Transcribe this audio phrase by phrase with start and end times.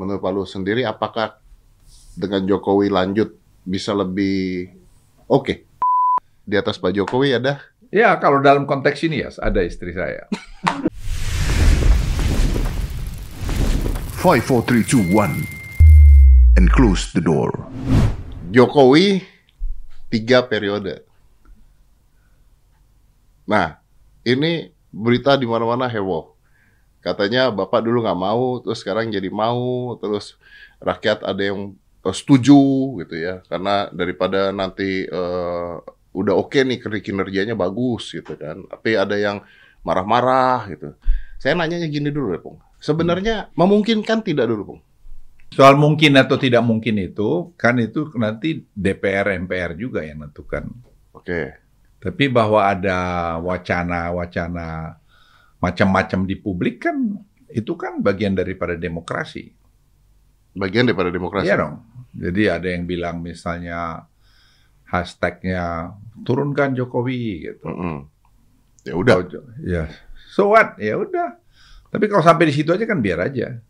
[0.00, 1.36] menurut Pak Luhut sendiri apakah
[2.16, 3.36] dengan Jokowi lanjut
[3.68, 4.72] bisa lebih
[5.28, 5.68] oke?
[6.48, 7.60] Di atas Pak Jokowi ada?
[7.92, 10.24] Ya, kalau dalam konteks ini ya ada istri saya.
[14.16, 15.44] Five, four, three, two, one,
[16.56, 17.52] and close the door.
[18.48, 19.20] Jokowi
[20.08, 21.04] tiga periode.
[23.44, 23.76] Nah,
[24.24, 26.39] ini berita di mana-mana heboh.
[27.00, 30.36] Katanya bapak dulu nggak mau, terus sekarang jadi mau, terus
[30.84, 31.72] rakyat ada yang
[32.04, 32.60] uh, setuju
[33.04, 35.80] gitu ya, karena daripada nanti uh,
[36.12, 39.40] udah oke okay nih kinerjanya bagus gitu kan, tapi ada yang
[39.80, 40.92] marah-marah gitu.
[41.40, 42.60] Saya nanyanya gini dulu ya, Pung.
[42.84, 44.80] Sebenarnya memungkinkan tidak dulu, Pung?
[45.50, 50.68] Soal mungkin atau tidak mungkin itu, kan itu nanti DPR MPR juga yang menentukan.
[51.16, 51.56] Oke.
[52.00, 54.99] Tapi bahwa ada wacana-wacana
[55.60, 56.96] macam-macam di publik kan
[57.52, 59.52] itu kan bagian daripada demokrasi.
[60.56, 61.46] Bagian daripada demokrasi.
[61.46, 61.74] Iya dong.
[62.10, 64.08] Jadi ada yang bilang misalnya
[64.90, 65.94] hashtagnya
[66.26, 67.64] turunkan Jokowi gitu.
[67.70, 67.96] Mm -hmm.
[68.88, 69.16] Ya udah.
[69.62, 69.84] Ya.
[70.34, 70.74] So what?
[70.80, 71.38] Ya udah.
[71.90, 73.60] Tapi kalau sampai di situ aja kan biar aja.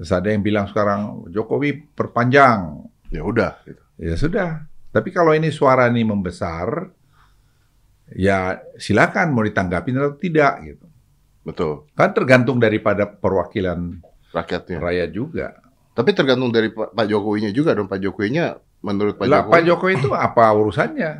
[0.00, 2.88] Terus ada yang bilang sekarang Jokowi perpanjang.
[3.12, 3.60] Ya udah.
[3.62, 3.82] Gitu.
[4.00, 4.50] Ya sudah.
[4.90, 6.90] Tapi kalau ini suara ini membesar,
[8.10, 10.89] ya silakan mau ditanggapi atau tidak gitu.
[11.40, 11.88] Betul.
[11.96, 14.00] Kan tergantung daripada perwakilan
[14.32, 14.78] rakyatnya.
[14.78, 15.56] Rakyat juga.
[15.96, 17.90] Tapi tergantung dari Pak Jokowinya juga dong.
[17.90, 19.52] Pak Jokowinya menurut Pak lah, Jokowi.
[19.52, 21.12] Pak Jokowi itu apa urusannya?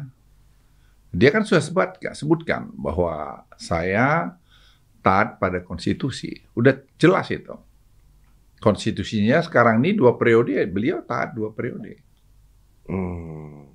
[1.11, 4.39] Dia kan sudah sebut, sebutkan bahwa saya
[5.03, 6.39] taat pada konstitusi.
[6.55, 7.57] Udah jelas itu.
[8.61, 11.99] Konstitusinya sekarang ini dua periode, beliau taat dua periode.
[12.87, 13.73] Hmm.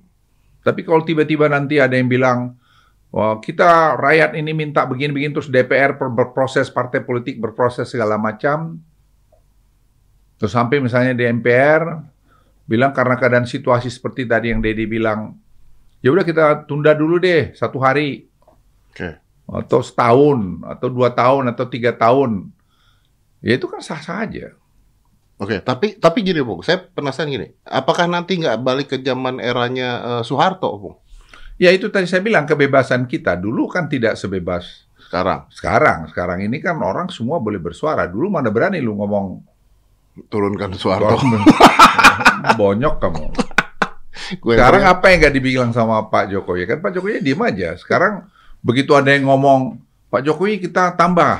[0.62, 2.56] Tapi kalau tiba-tiba nanti ada yang bilang,
[3.14, 8.78] Wah, kita rakyat ini minta begini-begini terus DPR berproses, partai politik berproses segala macam.
[10.36, 11.82] Terus sampai misalnya di MPR
[12.66, 15.32] bilang karena keadaan situasi seperti tadi yang Dedi bilang,
[16.04, 18.28] ya udah kita tunda dulu deh satu hari.
[18.92, 22.50] Okay atau setahun, atau dua tahun, atau tiga tahun,
[23.38, 24.50] ya itu kan sah-sah aja.
[25.36, 29.88] Oke, tapi tapi gini Bung, saya penasaran gini, apakah nanti nggak balik ke zaman eranya
[30.02, 30.96] uh, Soeharto, Bung?
[31.56, 35.48] Ya itu tadi saya bilang kebebasan kita dulu kan tidak sebebas sekarang.
[35.48, 38.04] Sekarang, sekarang ini kan orang semua boleh bersuara.
[38.04, 39.40] Dulu mana berani lu ngomong
[40.28, 41.16] turunkan Soeharto.
[42.60, 43.24] Bonyok kamu.
[44.26, 46.66] sekarang apa yang nggak dibilang sama Pak Jokowi?
[46.66, 47.78] Kan Pak Jokowi diem aja.
[47.78, 48.26] Sekarang
[48.66, 49.78] Begitu ada yang ngomong,
[50.10, 51.38] Pak Jokowi kita tambah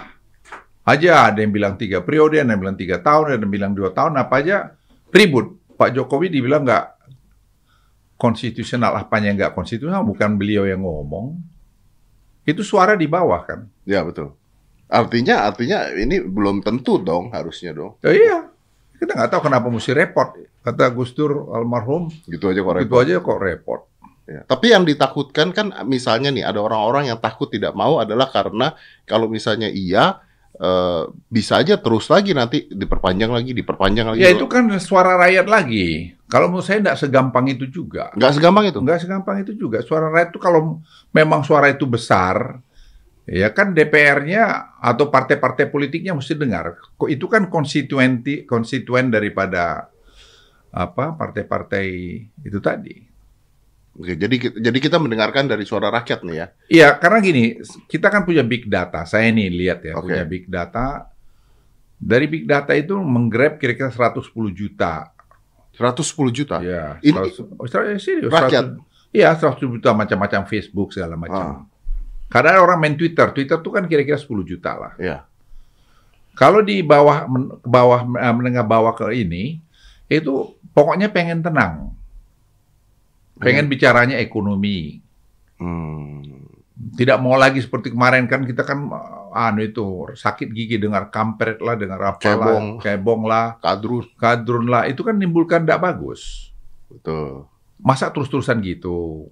[0.87, 1.27] aja.
[1.27, 4.15] Ada yang bilang tiga periode, ada yang bilang tiga tahun, ada yang bilang dua tahun,
[4.15, 4.57] apa aja
[5.11, 5.59] ribut.
[5.75, 6.96] Pak Jokowi dibilang nggak
[8.17, 11.37] konstitusional, apanya nggak konstitusional, bukan beliau yang ngomong.
[12.49, 13.69] Itu suara di bawah kan?
[13.85, 14.33] Ya betul.
[14.87, 17.99] Artinya, artinya ini belum tentu dong harusnya dong.
[18.01, 18.49] Oh, iya,
[18.97, 20.29] kita nggak tahu kenapa mesti repot.
[20.65, 22.11] Kata Gus Dur almarhum.
[22.27, 22.83] Gitu aja kok repot.
[22.83, 23.81] Gitu aja kok repot.
[24.27, 24.43] Ya.
[24.43, 28.75] Tapi yang ditakutkan kan misalnya nih ada orang-orang yang takut tidak mau adalah karena
[29.07, 30.19] kalau misalnya iya
[30.61, 34.21] uh, bisa aja terus lagi nanti diperpanjang lagi, diperpanjang lagi.
[34.25, 36.17] Ya itu kan suara rakyat lagi.
[36.27, 38.11] Kalau menurut saya tidak segampang itu juga.
[38.19, 38.79] Nggak segampang itu?
[38.83, 39.79] Nggak segampang itu juga.
[39.85, 40.83] Suara rakyat itu kalau
[41.15, 42.59] memang suara itu besar,
[43.31, 46.75] ya kan DPR-nya atau partai-partai politiknya mesti dengar.
[47.07, 49.87] Itu kan konstituen konstituen daripada
[50.75, 51.87] apa partai-partai
[52.43, 53.06] itu tadi.
[53.97, 56.47] Oke, jadi jadi kita mendengarkan dari suara rakyat nih ya.
[56.69, 57.57] Iya, karena gini,
[57.89, 59.09] kita kan punya big data.
[59.09, 60.05] Saya nih lihat ya, okay.
[60.05, 61.09] punya big data.
[61.97, 65.17] Dari big data itu menggrab kira-kira 110 juta.
[65.73, 66.61] 110 juta?
[66.61, 67.01] Iya.
[67.01, 68.77] Ini 100, oh, serius, rakyat?
[69.17, 71.41] Iya, 100 juta macam-macam Facebook segala macam.
[71.41, 71.61] Ah.
[72.29, 74.93] Karena orang main Twitter, Twitter tuh kan kira-kira 10 juta lah.
[75.01, 75.25] Iya.
[76.37, 77.25] Kalau di bawah
[77.65, 79.57] bawah eh, menengah bawah ke ini,
[80.13, 81.96] itu pokoknya pengen tenang
[83.37, 85.01] Pengen bicaranya ekonomi.
[85.61, 86.25] Hmm.
[86.77, 88.89] Tidak mau lagi seperti kemarin kan kita kan
[89.33, 94.67] anu itu sakit gigi dengar kampret lah, dengar apa cebong, lah, cebong lah, kadrun, kadrun
[94.69, 94.85] lah.
[94.89, 96.53] Itu kan nimbulkan tidak bagus.
[96.89, 97.49] Betul.
[97.81, 99.29] Masa terus-terusan gitu.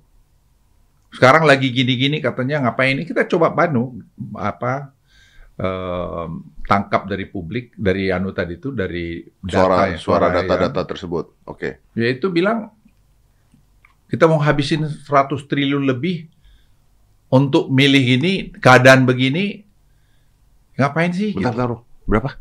[1.12, 4.02] Sekarang lagi gini-gini katanya ngapain ini kita coba banu
[4.34, 4.92] apa
[5.56, 6.26] eh,
[6.64, 11.46] tangkap dari publik dari anu tadi itu dari data suara suara data-data tersebut.
[11.48, 11.80] Oke.
[11.94, 12.02] Okay.
[12.02, 12.72] Ya itu bilang
[14.08, 16.28] kita mau habisin 100 triliun lebih
[17.32, 19.64] untuk milih ini, keadaan begini,
[20.78, 21.34] ngapain sih?
[21.34, 21.82] Bentar, gitu?
[22.06, 22.38] Berapa?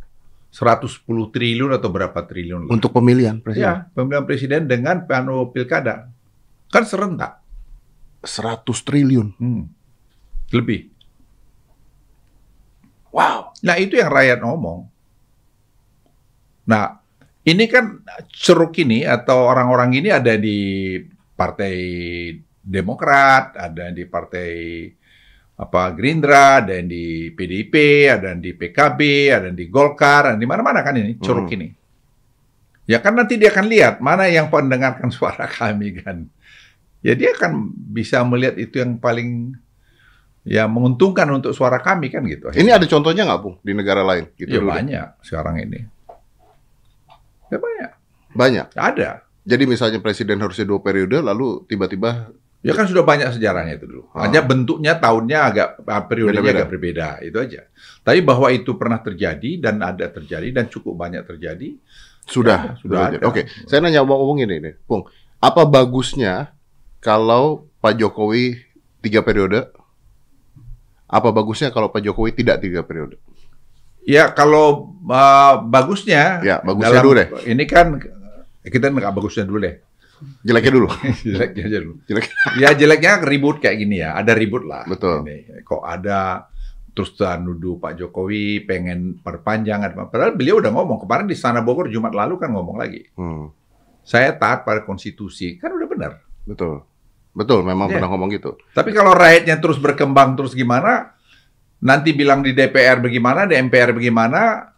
[0.53, 1.01] 110
[1.33, 2.69] triliun atau berapa triliun?
[2.69, 3.65] Untuk pemilihan presiden?
[3.65, 6.13] Ya, pemilihan presiden dengan panu pilkada.
[6.69, 7.41] Kan serentak.
[8.21, 9.33] 100 triliun?
[9.41, 9.65] Hmm.
[10.53, 10.93] Lebih.
[13.09, 13.53] Wow.
[13.65, 14.89] Nah, itu yang rakyat ngomong.
[16.69, 17.01] Nah,
[17.43, 20.95] ini kan ceruk ini atau orang-orang ini ada di
[21.33, 21.75] partai
[22.63, 24.51] Demokrat, ada di partai
[25.53, 27.75] apa Gerindra, ada yang di PDIP,
[28.07, 28.99] ada yang di PKB,
[29.29, 31.55] ada yang di Golkar, ada di mana-mana kan ini ceruk Hmm.
[31.59, 31.67] ini.
[32.83, 36.23] Ya kan nanti dia akan lihat mana yang mendengarkan suara kami kan.
[37.03, 39.59] Ya dia akan bisa melihat itu yang paling
[40.47, 42.47] ya menguntungkan untuk suara kami kan gitu.
[42.51, 44.31] Ini ada contohnya nggak, Bung, di negara lain?
[44.39, 44.71] Gitu ya dulu.
[44.71, 45.79] banyak sekarang ini.
[47.51, 47.91] Ya banyak.
[48.33, 48.67] Banyak.
[48.71, 49.09] Ada.
[49.43, 52.31] Jadi misalnya presiden harusnya dua periode, lalu tiba-tiba
[52.63, 54.07] Ya kan sudah banyak sejarahnya itu dulu.
[54.15, 54.23] Ah.
[54.23, 56.59] Hanya bentuknya tahunnya agak ah, periodenya Beda-beda.
[56.63, 57.61] agak berbeda, itu aja.
[58.07, 61.75] Tapi bahwa itu pernah terjadi dan ada terjadi dan cukup banyak terjadi,
[62.23, 63.17] sudah, Ya, sudah ada.
[63.27, 65.03] Oke, saya nanya Bung ini nih, Bung.
[65.43, 66.55] Apa bagusnya
[67.03, 68.63] kalau Pak Jokowi
[69.03, 69.67] tiga periode?
[71.11, 73.19] Apa bagusnya kalau Pak Jokowi tidak tiga periode?
[74.03, 77.27] ya kalau ah, bagusnya Ya, bagusnya dulu deh.
[77.43, 77.99] Ini kan
[78.63, 79.75] kita nggak bagusnya dulu deh.
[80.43, 80.87] Jeleknya dulu.
[81.27, 81.95] Jeleknya aja dulu.
[82.07, 82.25] Jelek.
[82.59, 84.87] Ya jeleknya ribut kayak gini ya, ada ribut lah.
[84.87, 85.27] Betul.
[85.27, 85.63] Ini.
[85.67, 86.47] Kok ada
[86.93, 89.97] terus nuduh Pak Jokowi pengen perpanjangan.
[90.07, 93.09] Padahal beliau udah ngomong kemarin di Sana Bogor Jumat lalu kan ngomong lagi.
[93.17, 93.49] Hmm,
[94.05, 96.13] Saya taat pada konstitusi, kan udah benar.
[96.43, 96.83] betul.
[97.33, 97.97] Betul, memang Ya.
[97.97, 98.61] pernah ngomong gitu.
[98.77, 101.17] Tapi kalau rakyatnya terus berkembang terus gimana?
[101.81, 104.69] Nanti bilang di DPR bagaimana, di MPR bagaimana?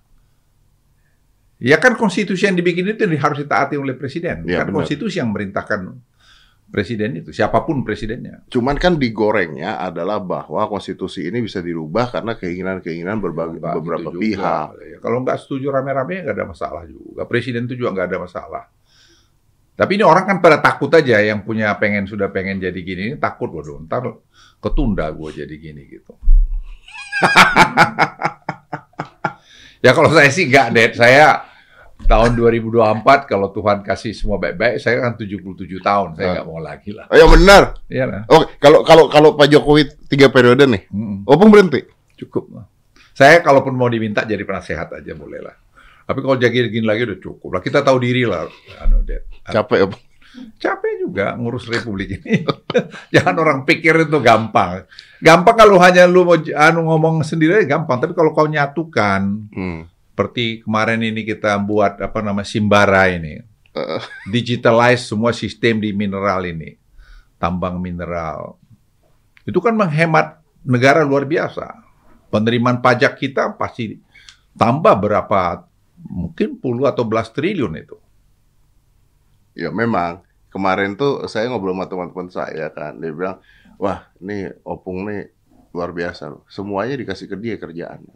[1.56, 4.44] Ya kan konstitusi yang dibikin itu harus ditaati oleh presiden.
[4.44, 4.84] Ya, kan benar.
[4.84, 5.96] konstitusi yang merintahkan
[6.68, 8.44] presiden itu, siapa pun presidennya.
[8.52, 14.68] Cuman kan digorengnya adalah bahwa konstitusi ini bisa dirubah karena keinginan-keinginan berbagai Nggak beberapa pihak.
[14.84, 17.24] Ya, kalau nggak setuju rame-rame nggak ada masalah juga.
[17.24, 18.64] Presiden itu juga nggak ada masalah.
[19.76, 23.52] Tapi ini orang kan pada takut aja yang punya pengen sudah pengen jadi gini, takut
[23.52, 24.08] waduh ntar
[24.64, 26.16] ketunda gue jadi gini gitu.
[29.80, 31.48] ya kalau saya sih nggak deh, saya
[32.06, 36.92] tahun 2024 kalau Tuhan kasih semua baik-baik, saya kan 77 tahun, saya nggak mau lagi
[36.92, 37.08] lah.
[37.10, 37.80] Ayo benar.
[37.88, 38.22] Iya lah.
[38.28, 41.24] Oke, kalau kalau kalau Pak Jokowi tiga periode nih, Mm-mm.
[41.26, 41.88] Opung berhenti.
[42.20, 42.66] Cukup lah.
[43.16, 45.56] Saya kalaupun mau diminta jadi penasehat aja boleh lah.
[46.06, 47.62] Tapi kalau jadi gini lagi udah cukup lah.
[47.64, 48.46] Kita tahu diri lah.
[48.84, 49.26] Anu, Det.
[49.48, 50.02] Capek Opung.
[50.60, 52.44] Capek juga ngurus republik ini.
[53.16, 54.84] Jangan orang pikir itu gampang.
[55.20, 58.00] Gampang kalau hanya lu mau anu ngomong sendiri gampang.
[58.00, 59.88] Tapi kalau kau nyatukan, Hmm.
[60.12, 63.40] seperti kemarin ini kita buat apa nama Simbara ini,
[63.72, 66.80] Eh, digitalize semua sistem di mineral ini,
[67.36, 68.56] tambang mineral.
[69.44, 71.84] Itu kan menghemat negara luar biasa.
[72.32, 74.00] Penerimaan pajak kita pasti
[74.56, 75.68] tambah berapa,
[76.08, 77.96] mungkin puluh atau belas triliun itu.
[79.56, 80.20] ya memang
[80.56, 83.44] kemarin tuh saya ngobrol sama teman-teman saya kan, dia bilang,
[83.76, 85.28] wah ini Opung nih
[85.76, 86.48] luar biasa loh.
[86.48, 88.08] Semuanya dikasih ke dia kerjaan.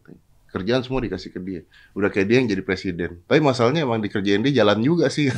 [0.50, 1.62] Kerjaan semua dikasih ke dia.
[1.92, 3.20] Udah kayak dia yang jadi presiden.
[3.28, 5.28] Tapi masalahnya emang dikerjain dia jalan juga sih.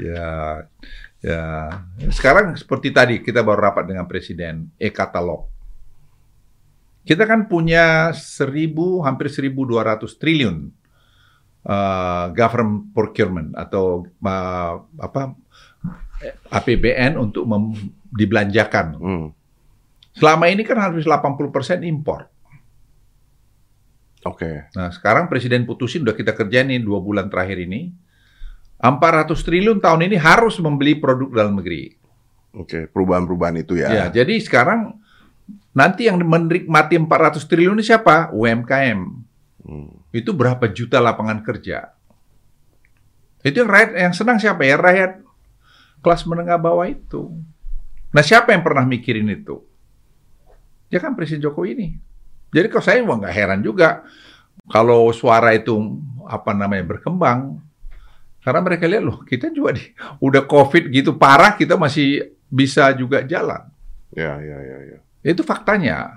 [0.00, 0.64] Ya,
[1.20, 1.44] ya.
[2.08, 5.44] Sekarang seperti tadi kita baru rapat dengan Presiden e-katalog.
[7.04, 10.72] Kita kan punya seribu hampir 1.200 triliun
[11.68, 15.36] uh, government procurement atau uh, apa
[16.52, 18.86] APBN untuk mem- dibelanjakan.
[19.00, 19.26] Hmm.
[20.12, 22.28] Selama ini kan habis 80% impor.
[24.26, 24.68] Oke.
[24.76, 27.88] Nah, sekarang Presiden putusin udah kita kerjain nih dua bulan terakhir ini.
[28.80, 31.92] 400 triliun tahun ini harus membeli produk dalam negeri.
[32.56, 33.88] Oke, perubahan-perubahan itu ya.
[33.92, 34.96] Ya, jadi sekarang
[35.76, 38.32] nanti yang menikmati 400 triliun ini siapa?
[38.32, 39.00] UMKM.
[39.68, 39.92] Hmm.
[40.10, 41.92] Itu berapa juta lapangan kerja?
[43.44, 44.80] Itu yang rakyat yang senang siapa ya?
[44.80, 45.12] Rakyat
[46.00, 47.30] kelas menengah bawah itu.
[48.10, 49.62] Nah, siapa yang pernah mikirin itu?
[50.90, 51.88] Ya kan Presiden Jokowi ini.
[52.50, 54.02] Jadi kalau saya wah nggak heran juga
[54.66, 55.78] kalau suara itu
[56.26, 57.62] apa namanya berkembang.
[58.40, 59.84] Karena mereka lihat loh, kita juga di,
[60.18, 63.68] udah COVID gitu parah, kita masih bisa juga jalan.
[64.16, 64.98] Ya, ya, ya, ya.
[65.20, 66.16] Itu faktanya.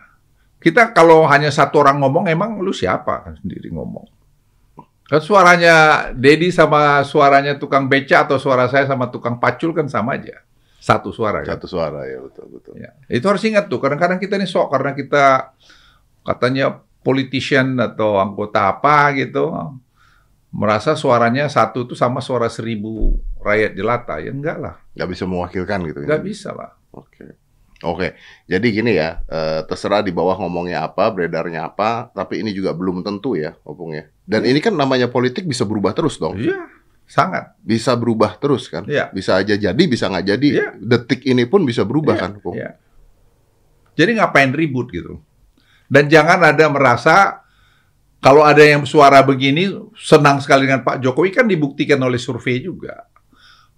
[0.64, 4.08] Kita kalau hanya satu orang ngomong, emang lu siapa kan sendiri ngomong?
[5.04, 5.76] Kan suaranya
[6.16, 10.40] Dedi sama suaranya tukang beca atau suara saya sama tukang pacul kan sama aja.
[10.80, 11.56] Satu suara kan?
[11.56, 12.74] Satu suara ya betul betul.
[12.80, 12.92] Ya.
[13.08, 13.80] Itu harus ingat tuh.
[13.80, 15.54] Kadang-kadang kita nih sok karena kita
[16.24, 19.52] katanya politician atau anggota apa gitu
[20.54, 25.80] merasa suaranya satu itu sama suara seribu rakyat jelata ya enggak lah Nggak bisa mewakilkan
[25.90, 26.00] gitu.
[26.00, 26.06] ya?
[26.08, 27.26] enggak bisa lah Oke.
[27.84, 28.16] Oke.
[28.48, 33.04] Jadi gini ya, eh, terserah di bawah ngomongnya apa, beredarnya apa, tapi ini juga belum
[33.04, 34.08] tentu ya, Opung ya.
[34.24, 36.40] Dan ini kan namanya politik bisa berubah terus dong.
[36.40, 36.64] iya
[37.04, 38.88] sangat Bisa berubah terus kan.
[38.88, 39.12] Iya.
[39.12, 40.48] Bisa aja jadi, bisa nggak jadi.
[40.56, 40.70] Iya.
[40.80, 42.56] Detik ini pun bisa berubah Iya, kan, Opung.
[42.56, 42.80] iya.
[43.94, 45.22] jadi ngapain ribut gitu
[45.86, 47.46] dan jangan ada merasa
[48.18, 53.04] kalau ada yang suara begini senang sekali dengan Pak Jokowi kan dibuktikan oleh survei juga.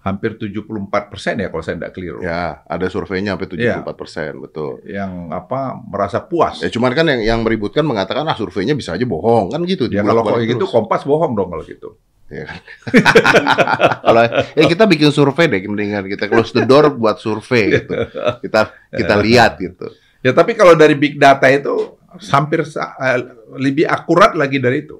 [0.05, 2.21] Hampir 74 persen ya kalau saya tidak keliru.
[2.21, 3.49] Ya, ada surveinya sampai
[3.81, 4.77] 74 persen, betul.
[4.85, 6.61] Yang apa merasa puas.
[6.61, 9.89] Ya cuman kan yang yang meributkan mengatakan ah surveinya bisa aja bohong kan gitu.
[9.89, 10.69] Ya kalau kayak gitu.
[10.69, 11.97] Kompas bohong dong kalau gitu.
[12.25, 12.57] Ya kan?
[14.09, 14.21] Kalau
[14.57, 17.93] ya kita bikin survei deh, mendingan kita close the door buat survei gitu.
[18.41, 19.93] Kita kita lihat gitu.
[20.25, 22.01] Ya tapi kalau dari big data itu
[22.33, 23.19] hampir eh,
[23.61, 24.97] lebih akurat lagi dari itu.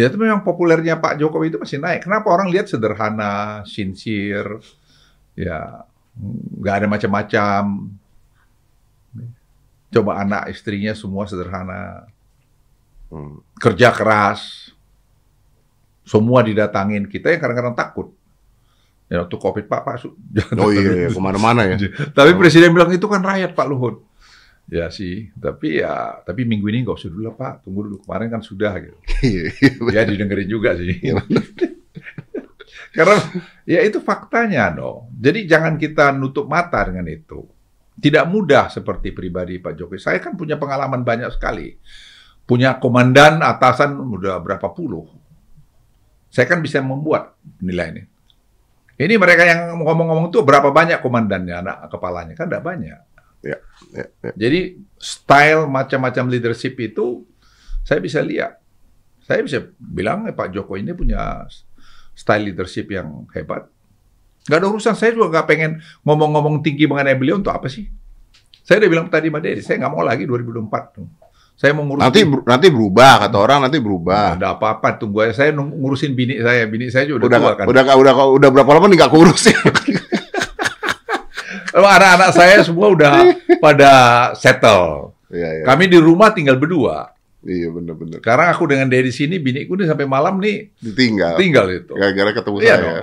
[0.00, 2.08] Ya itu memang populernya Pak Jokowi itu masih naik.
[2.08, 4.64] Kenapa orang lihat sederhana, sincere,
[5.36, 5.84] ya
[6.56, 7.62] nggak ada macam-macam.
[9.90, 12.06] Coba anak istrinya semua sederhana,
[13.10, 13.42] Hmm.
[13.58, 14.70] kerja keras,
[16.06, 17.10] semua didatangin.
[17.10, 18.14] Kita yang kadang-kadang takut.
[19.10, 19.94] Ya waktu COVID Pak, Pak,
[20.54, 21.76] Oh iya, iya ke mana-mana ya.
[22.14, 24.06] tapi presiden bilang itu kan rakyat Pak Luhut.
[24.70, 28.30] Ya sih, tapi ya tapi minggu ini nggak usah dulu lah Pak, tunggu dulu kemarin
[28.30, 28.98] kan sudah gitu.
[29.26, 30.94] Iya, iya, Ya didengerin juga sih.
[30.94, 31.18] Iya,
[32.96, 33.18] Karena
[33.66, 35.10] ya itu faktanya dong.
[35.18, 37.42] Jadi jangan kita nutup mata dengan itu.
[37.98, 39.98] Tidak mudah seperti pribadi Pak Jokowi.
[39.98, 41.74] Saya kan punya pengalaman banyak sekali.
[42.46, 45.06] Punya komandan atasan udah berapa puluh.
[46.30, 48.02] Saya kan bisa membuat nilai ini.
[49.00, 53.00] Ini mereka yang ngomong-ngomong tuh berapa banyak komandannya, anak kepalanya kan tidak banyak.
[53.40, 53.56] Ya,
[53.96, 54.32] ya, ya.
[54.36, 54.60] Jadi
[55.00, 57.24] style macam-macam leadership itu
[57.82, 58.60] saya bisa lihat.
[59.24, 61.48] Saya bisa bilang eh, Pak Jokowi ini punya
[62.12, 63.64] style leadership yang hebat.
[64.44, 67.88] Gak ada urusan, saya juga gak pengen ngomong-ngomong tinggi mengenai beliau untuk apa sih?
[68.60, 70.94] Saya udah bilang tadi Mbak Dedi, saya nggak mau lagi 2024.
[70.94, 71.06] tuh.
[71.58, 74.38] Saya mau ngurus Nanti nanti berubah kata orang nanti berubah.
[74.38, 75.44] Ada apa-apa, tunggu aja.
[75.44, 76.64] Saya ngurusin bini saya.
[76.64, 77.64] Bini saya juga udah, Udah tua kan.
[77.68, 79.58] udah udah udah udah berapa lama nih nggak kurusin?
[81.70, 83.12] Kalau anak-anak saya semua udah
[83.58, 83.90] pada
[84.34, 85.14] settle.
[85.30, 85.64] Iya iya.
[85.64, 87.14] Kami di rumah tinggal berdua.
[87.40, 88.18] Iya bener-bener.
[88.18, 91.38] Sekarang aku dengan Dedi sini, biniku nih sampai malam nih Ditinggal.
[91.38, 91.94] tinggal itu.
[91.94, 92.82] Gara-gara ketemu Iya saya.
[92.82, 92.94] dong.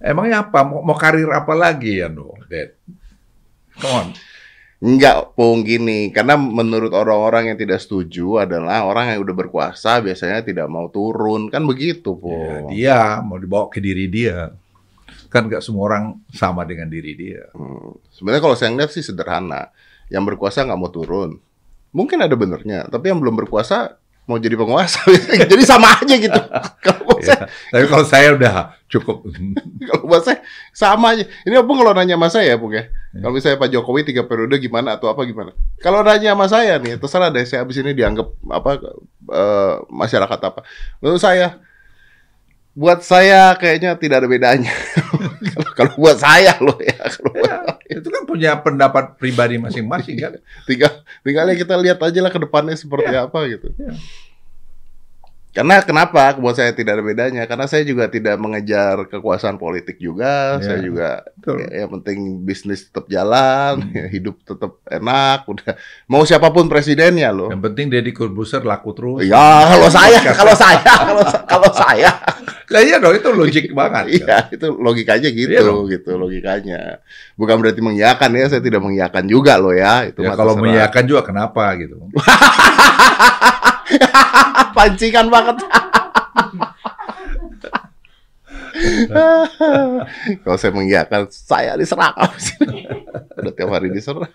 [0.00, 0.60] Emangnya apa?
[0.62, 2.72] Mau, mau karir apa lagi ya, no, Dad?
[3.76, 4.06] Come on.
[4.80, 6.08] Enggak, Pung gini.
[6.08, 11.52] Karena menurut orang-orang yang tidak setuju adalah orang yang udah berkuasa biasanya tidak mau turun.
[11.52, 12.64] Kan begitu, Ya, Pung.
[12.72, 14.56] dia mau dibawa ke diri dia.
[15.30, 17.46] Kan nggak semua orang sama dengan diri dia.
[17.54, 17.96] Hmm.
[18.10, 19.70] Sebenarnya kalau saya ngeliat sih sederhana.
[20.10, 21.38] Yang berkuasa nggak mau turun.
[21.94, 22.90] Mungkin ada benernya.
[22.90, 23.94] Tapi yang belum berkuasa
[24.30, 25.02] mau jadi penguasa.
[25.50, 26.40] jadi sama aja gitu.
[26.86, 27.44] kalau buat Ya, saya,
[27.74, 28.54] Tapi kalau saya udah
[28.86, 29.16] cukup.
[29.90, 30.38] kalau buat saya
[30.70, 31.26] sama aja.
[31.46, 32.86] Ini apa kalau nanya sama saya, Pung ya?
[33.10, 35.50] Kalau misalnya Pak Jokowi tiga periode gimana atau apa gimana?
[35.82, 38.70] Kalau nanya sama saya nih, terserah deh saya abis ini dianggap apa
[39.34, 40.60] eh, masyarakat apa.
[41.02, 41.58] Menurut saya,
[42.72, 44.72] buat saya kayaknya tidak ada bedanya.
[45.76, 47.50] Kalau- buat saya loh ya, kalau buat
[47.90, 50.32] Ya, itu kan punya pendapat pribadi masing-masing kan.
[50.68, 53.66] tinggal tinggalnya kita lihat aja lah ke depannya seperti apa gitu.
[53.74, 53.90] Ya.
[55.50, 57.42] Karena kenapa buat saya tidak ada bedanya?
[57.42, 60.56] Karena saya juga tidak mengejar kekuasaan politik juga.
[60.56, 61.56] Ya, Saya juga betul.
[61.60, 63.90] ya, yang penting bisnis tetap jalan, Hmm.
[63.92, 65.42] ya, hidup tetap enak.
[65.44, 65.74] Udah
[66.06, 67.50] mau siapa pun presidennya loh.
[67.50, 69.26] Yang penting Deddy Corbuzier laku terus.
[69.26, 72.10] Ya kalau saya, kalau saya, kalau kalau saya,
[72.70, 73.90] Lah iya dong, itu logik banget.
[73.90, 74.06] kan.
[74.06, 75.90] iya itu logikanya gitu, Iya dong.
[75.90, 77.02] gitu logikanya.
[77.34, 80.06] Bukan berarti mengiyakan ya, saya tidak mengiyakan juga loh ya.
[80.06, 81.98] Itu Ya kalau mengiyakan juga kenapa gitu.
[84.76, 85.60] pancingan banget.
[90.44, 92.14] Kalau saya mengiyakan, saya diserang.
[93.40, 94.32] Udah tiap hari diserang.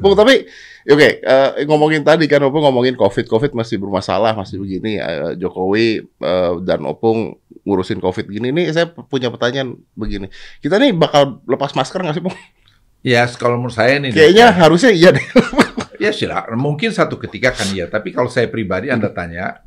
[0.00, 0.48] Bung, tapi
[0.88, 4.96] oke, eh, ngomongin tadi kan Opung ngomongin COVID, COVID masih bermasalah, masih begini.
[4.96, 8.52] Eh, Jokowi eh, dan Opung ngurusin COVID gini.
[8.52, 10.32] Nih saya punya pertanyaan begini.
[10.60, 12.36] Kita nih bakal lepas masker nggak sih, Bung?
[13.04, 14.16] Ya kalau menurut saya nih.
[14.16, 15.24] Kayaknya harusnya iya deh.
[16.00, 16.58] Ya silakan.
[16.58, 17.86] Mungkin satu ketika kan iya.
[17.86, 19.62] Tapi kalau saya pribadi Anda tanya,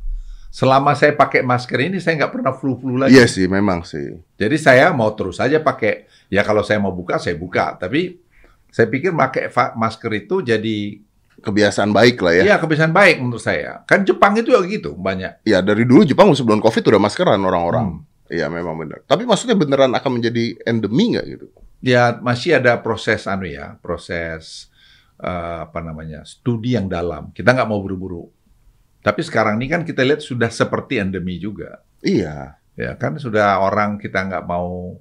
[0.48, 3.14] selama saya pakai masker ini saya nggak pernah flu-flu lagi.
[3.16, 4.18] Iya sih, memang sih.
[4.36, 6.08] Jadi saya mau terus saja pakai.
[6.28, 7.76] Ya kalau saya mau buka saya buka.
[7.80, 8.20] Tapi
[8.68, 10.76] saya pikir pakai masker itu jadi
[11.38, 12.42] Kebiasaan baik lah ya.
[12.50, 13.86] ya kebiasaan baik menurut saya.
[13.86, 15.46] Kan Jepang itu juga gitu banyak.
[15.46, 18.02] Ya dari dulu Jepang sebelum COVID udah maskeran orang-orang.
[18.02, 18.02] Hmm.
[18.26, 19.06] Iya memang benar.
[19.06, 21.46] Tapi maksudnya beneran akan menjadi endemi nggak gitu?
[21.78, 24.67] Ya masih ada proses anu ya, proses
[25.18, 27.30] eh, apa namanya studi yang dalam.
[27.34, 28.26] Kita nggak mau buru-buru.
[28.98, 31.82] Tapi sekarang ini kan kita lihat sudah seperti endemi juga.
[32.02, 32.58] Iya.
[32.78, 34.98] Ya kan sudah orang kita nggak mau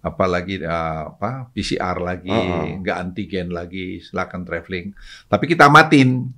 [0.00, 2.84] apalagi eh, apa PCR lagi, Uh-uh.
[2.84, 4.92] nggak antigen lagi, silakan traveling.
[5.28, 6.28] Tapi kita amatin.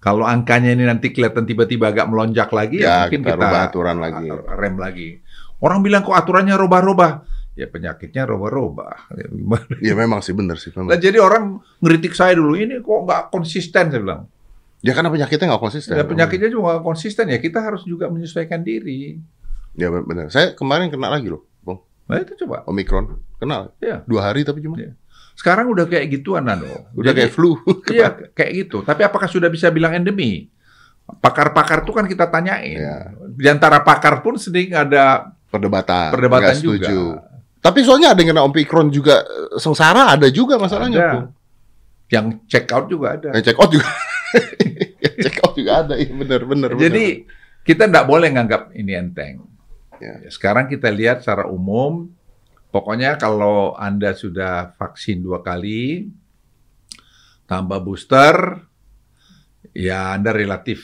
[0.00, 3.60] Kalau angkanya ini nanti kelihatan tiba-tiba agak melonjak lagi, Ya, ya, mungkin kita kita, rubah
[3.68, 4.26] aturan lagi.
[4.32, 5.08] rem lagi.
[5.60, 7.20] Orang bilang kok aturannya robah-robah.
[7.60, 9.12] Ya penyakitnya robah-robah.
[9.12, 9.68] Ya, gimana?
[9.78, 10.96] Iya memang sih bener sih Nah, memang.
[10.96, 11.44] jadi orang
[11.78, 14.22] ngeritik saya dulu ini kok nggak konsisten saya bilang.
[14.80, 15.92] Ya karena penyakitnya nggak konsisten.
[15.92, 17.36] Ya, penyakitnya juga nggak konsisten ya.
[17.36, 19.20] Kita harus juga menyesuaikan diri.
[19.76, 20.32] Ya benar.
[20.32, 21.84] Saya kemarin kena lagi loh, Bang.
[22.08, 22.64] Nah itu coba.
[22.64, 23.20] Omikron.
[23.36, 23.76] Kenal.
[23.76, 24.00] Ya.
[24.02, 24.80] Dua hari tapi cuma.
[24.80, 24.96] Ya.
[25.36, 26.88] Sekarang udah kayak gituan Nano.
[26.92, 27.60] Udah Jadi- kayak flu.
[27.92, 28.80] Iya, kayak gitu.
[28.80, 30.48] Tapi apakah sudah bisa bilang endemi?
[31.10, 32.78] Pakar-pakar itu kan kita tanyain.
[32.78, 32.96] Ya.
[33.28, 36.08] Di antara pakar pun sering ada Perdebatan.
[36.08, 36.86] perdebatan juga.
[36.88, 37.00] setuju.
[37.60, 40.98] Tapi soalnya ada yang kena Omikron juga eh, sengsara ada juga masalahnya.
[40.98, 41.12] Ada.
[41.12, 41.28] Bang.
[42.10, 43.28] Yang check out juga ada.
[43.36, 43.88] Yang check out juga.
[45.04, 45.94] Yang check out juga ada.
[46.00, 46.70] Iya benar benar.
[46.74, 47.06] Jadi
[47.62, 49.44] kita tidak boleh nganggap ini enteng.
[50.00, 50.16] Ya.
[50.24, 52.08] Ya, Sekarang kita lihat secara umum,
[52.72, 56.08] pokoknya kalau Anda sudah vaksin dua kali,
[57.44, 58.64] tambah booster,
[59.76, 60.80] ya Anda relatif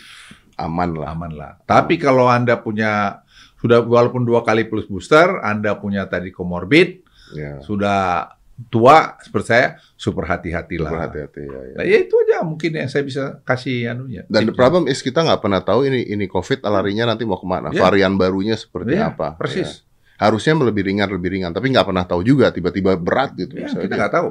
[0.61, 1.09] aman lah.
[1.17, 1.53] aman lah.
[1.65, 3.25] Tapi kalau Anda punya
[3.57, 7.59] sudah walaupun dua kali plus booster, Anda punya tadi komorbid, Ya.
[7.59, 8.33] sudah
[8.71, 9.67] tua seperti saya,
[9.99, 10.89] super hati-hatilah.
[10.89, 11.75] Berhati-hati ya, ya.
[11.77, 14.25] Nah, ya itu aja mungkin yang saya bisa kasih anunya.
[14.29, 14.57] Dan the tipsnya.
[14.57, 17.85] problem is kita nggak pernah tahu ini ini COVID larinya nanti mau ke mana, Ya.
[17.85, 19.37] varian barunya seperti Iya, apa.
[19.37, 19.85] Persis.
[19.85, 20.25] Ya.
[20.29, 23.61] Harusnya lebih ringan lebih ringan, tapi nggak pernah tahu juga tiba-tiba berat gitu.
[23.61, 24.29] Ya, kita nggak tahu.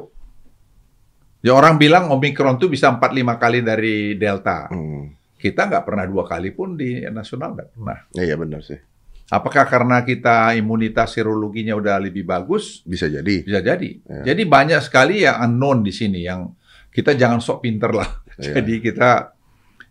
[1.46, 4.66] Ya orang bilang Omikron tuh bisa 4-5 kali dari Delta.
[4.74, 5.14] Hmm.
[5.38, 8.00] Kita nggak pernah dua kali pun di nasional nggak pernah.
[8.18, 8.82] Ya, iya benar sih.
[9.26, 12.86] Apakah karena kita imunitas serologinya udah lebih bagus?
[12.86, 13.42] Bisa jadi.
[13.42, 13.90] Bisa jadi.
[14.06, 14.34] Ya.
[14.34, 16.54] Jadi banyak sekali yang unknown di sini yang
[16.94, 18.10] kita jangan sok pinter lah.
[18.38, 18.62] Iya.
[18.62, 19.34] Jadi kita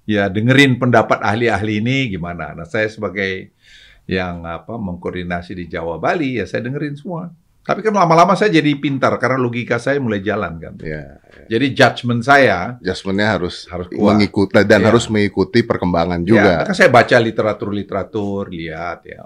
[0.06, 2.54] ya dengerin pendapat ahli-ahli ini gimana.
[2.54, 3.50] Nah saya sebagai
[4.04, 7.32] yang apa mengkoordinasi di Jawa Bali ya saya dengerin semua.
[7.64, 10.74] Tapi kan lama-lama saya jadi pintar karena logika saya mulai jalan kan.
[10.78, 14.14] Ya, Jadi judgement saya adjustmentnya harus Harus kuat.
[14.14, 14.88] mengikuti dan Iya.
[14.88, 16.52] harus mengikuti perkembangan Ya, juga.
[16.60, 19.24] maka saya baca literatur-literatur, lihat ya.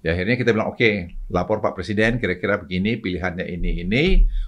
[0.00, 0.90] Ya akhirnya kita bilang oke,
[1.28, 4.04] lapor Pak Presiden kira-kira begini, pilihannya ini ini,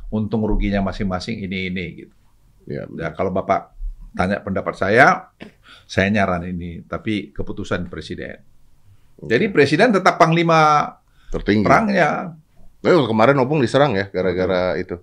[0.09, 2.15] untung ruginya masing-masing ini ini gitu.
[2.67, 3.71] Ya, Ya kalau Bapak
[4.13, 5.31] tanya pendapat saya,
[5.85, 8.43] saya nyaran ini, tapi keputusan Presiden.
[9.17, 10.91] Jadi Presiden tetap panglima
[11.31, 11.63] tertinggi.
[11.63, 12.35] perangnya.
[12.87, 14.97] Eh, kemarin opung diserang ya gara-gara itu.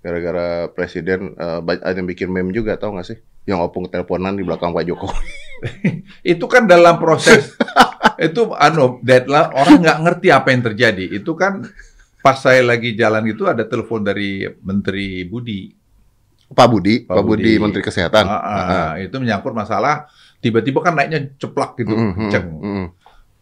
[0.00, 3.18] Gara-gara presiden ba- ada yang bikin meme juga tahu nggak sih?
[3.44, 5.28] Yang opung teleponan di belakang Pak Jokowi.
[6.32, 7.52] Itu kan dalam proses
[8.18, 11.04] itu anu deadline orang nggak ngerti apa yang terjadi.
[11.10, 11.64] Itu kan
[12.20, 15.72] pas saya lagi jalan gitu ada telepon dari Menteri Budi.
[16.50, 17.52] Pak Budi, Pak Pak, Budi, Budi.
[17.60, 18.24] Menteri Kesehatan.
[18.24, 22.46] Ah, ah, itu menyangkut masalah tiba-tiba kan naiknya ceplak gitu, Mm, mm, kenceng.
[22.50, 22.86] mm, mm.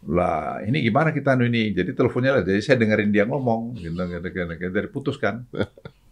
[0.07, 1.75] Lah, ini gimana kita anu ini?
[1.75, 5.43] Jadi teleponnya lah, jadi saya dengerin dia ngomong, gitu, gitu, gitu, gitu, dari putus kan.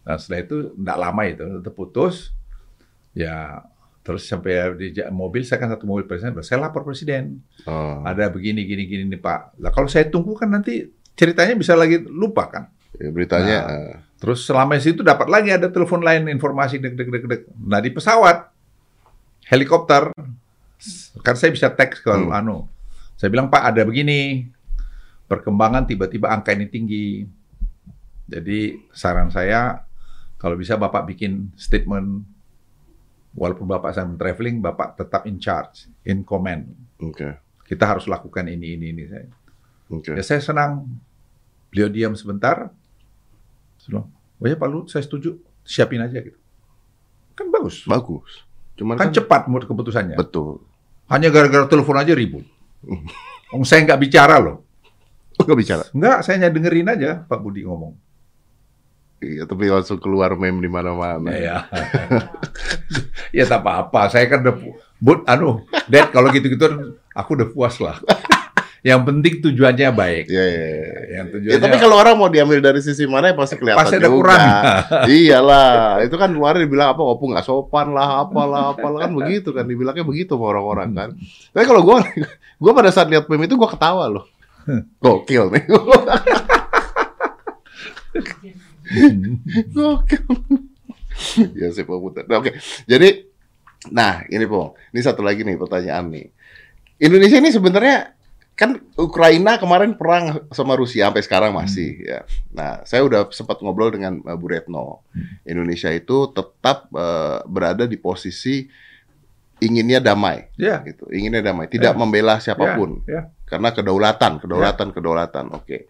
[0.08, 2.32] Nah, setelah itu enggak lama itu, itu putus.
[3.12, 3.60] Ya,
[4.00, 7.44] terus sampai di mobil, saya kan satu mobil presiden, saya lapor presiden.
[7.68, 9.60] Oh, Ada begini, gini, gini nih Pak.
[9.60, 12.72] Lah kalau saya tunggu kan nanti ceritanya bisa lagi lupa kan.
[12.96, 13.68] ya, beritanya Nah.
[13.68, 17.40] eh, Terus selama itu dapat lagi ada telepon lain informasi dek dek dek dek.
[17.60, 18.48] Nah di pesawat
[19.44, 20.08] helikopter
[21.20, 22.32] kan saya bisa teks ke Hmm.
[22.32, 22.64] anu.
[23.18, 24.46] Saya bilang Pak ada begini
[25.26, 27.26] perkembangan tiba-tiba angka ini tinggi.
[28.30, 29.82] Jadi saran saya
[30.38, 32.22] kalau bisa Bapak bikin statement
[33.34, 36.70] walaupun Bapak sedang traveling Bapak tetap in charge, in command.
[36.96, 39.26] oke, Kita harus lakukan ini ini ini saya.
[39.90, 40.14] oke.
[40.14, 40.86] Ya saya senang.
[41.68, 42.70] Beliau diam sebentar.
[43.76, 45.36] Saya oh ya Pak Luhut, saya setuju.
[45.66, 46.38] Siapin aja gitu.
[47.34, 47.84] Kan bagus.
[47.84, 48.46] Bagus.
[48.78, 50.16] Cuman Kan kan, cepat menurut keputusannya.
[50.16, 50.62] betul.
[51.10, 52.46] Hanya gara-gara telepon aja ribut.
[53.54, 54.62] Om saya nggak bicara loh.
[55.38, 55.84] Nggak bicara.
[55.94, 57.94] Nggak, saya hanya dengerin aja Pak Budi ngomong.
[59.18, 61.34] Iya, tapi langsung keluar meme di mana-mana.
[61.34, 61.66] Ya,
[63.42, 64.14] ya tak apa-apa.
[64.14, 64.54] Saya kan udah
[65.02, 67.98] but, anu, Dad kalau gitu-gitu aku udah puas lah.
[68.88, 70.24] Yang penting tujuannya baik.
[70.26, 70.88] Iya, iya, iya.
[71.20, 73.96] Yang Ya, tujuannya tapi kalau orang mau diambil dari sisi mana ya pasti kelihatan Pasti
[74.00, 74.16] ada juga.
[74.16, 74.60] kurangnya.
[75.12, 79.68] Iyalah, itu kan luar dibilang apa opung nggak sopan lah, apalah, apalah kan begitu kan
[79.68, 81.08] dibilangnya begitu sama orang-orang kan.
[81.52, 82.00] Tapi kalau gua
[82.62, 84.24] gua pada saat lihat meme itu gua ketawa loh.
[85.04, 85.64] Gokil nih.
[89.74, 90.24] Gokil.
[91.58, 92.22] ya sih Putra.
[92.24, 93.26] Nah, Oke, jadi
[93.90, 96.26] nah ini po, ini satu lagi nih pertanyaan nih.
[96.98, 98.17] Indonesia ini sebenarnya
[98.58, 102.26] kan Ukraina kemarin perang sama Rusia sampai sekarang masih ya.
[102.50, 105.06] Nah, saya udah sempat ngobrol dengan uh, Bu Retno.
[105.46, 108.66] Indonesia itu tetap uh, berada di posisi
[109.62, 111.06] inginnya damai ya, gitu.
[111.06, 111.98] Inginnya damai, tidak Ya.
[111.98, 113.30] membela siapa pun ya.
[113.46, 115.46] karena kedaulatan, kedaulatan, kedaulatan.
[115.54, 115.86] Oke.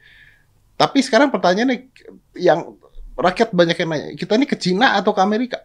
[0.76, 1.88] Tapi sekarang pertanyaannya
[2.36, 2.76] yang
[3.16, 5.64] rakyat banyak yang nanya, kita ini ke Cina atau ke Amerika?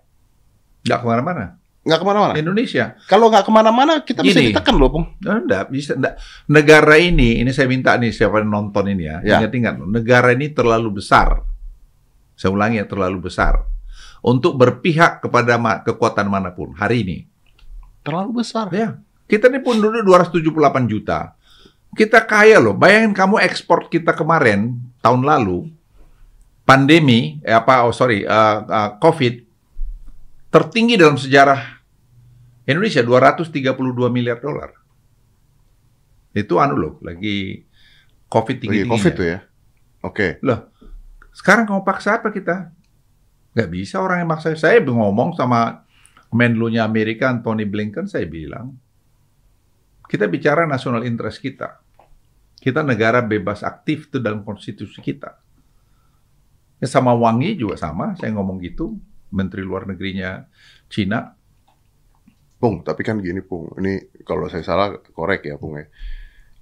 [0.83, 1.62] nggak ke mana-mana.
[1.83, 2.33] Nggak ke mana-mana.
[2.39, 2.95] Indonesia.
[3.11, 4.55] Kalau nggak ke mana-mana, kita bisa Gini.
[4.55, 5.05] ditekan loh, Pung.
[5.19, 6.15] Enggak bisa enggak.
[6.47, 9.17] Negara ini, ini saya minta nih siapa yang nonton ini ya.
[9.19, 9.37] Ya.
[9.43, 11.43] Ingat-ingat, negara ini terlalu besar.
[12.39, 13.67] Saya ulangi ya, terlalu besar
[14.23, 17.17] untuk berpihak kepada ma- kekuatan mana pun hari ini.
[18.07, 18.71] Terlalu besar.
[18.71, 18.95] Ya.
[19.27, 21.35] Kita ini penduduk 278 juta.
[21.93, 22.73] Kita kaya loh.
[22.73, 25.67] Bayangin kamu ekspor kita kemarin tahun lalu
[26.63, 29.52] pandemi eh apa oh sorry uh, uh, COVID
[30.53, 31.81] tertinggi dalam sejarah
[32.69, 33.73] Indonesia 232
[34.13, 34.69] miliar dolar.
[36.29, 37.65] Itu anu loh, lagi
[38.29, 39.39] COVID tinggi Lagi COVID tuh ya.
[40.05, 40.37] Oke.
[40.45, 40.69] Loh,
[41.33, 42.69] sekarang kamu paksa apa kita?
[43.57, 44.53] Nggak bisa orang yang maksa.
[44.53, 45.81] Saya ngomong sama
[46.33, 48.73] Menlu-nya Amerika, Anthony Blinken, saya bilang,
[50.09, 51.77] kita bicara national interest kita.
[52.57, 55.37] Kita negara bebas aktif itu dalam konstitusi kita.
[56.81, 58.97] Ya sama Wangi juga sama, saya ngomong gitu.
[59.33, 60.45] Menteri luar negerinya
[60.87, 61.33] Cina.
[62.55, 65.83] Pung, tapi kan gini Pung, ini kalau saya salah korek ya Pung ya.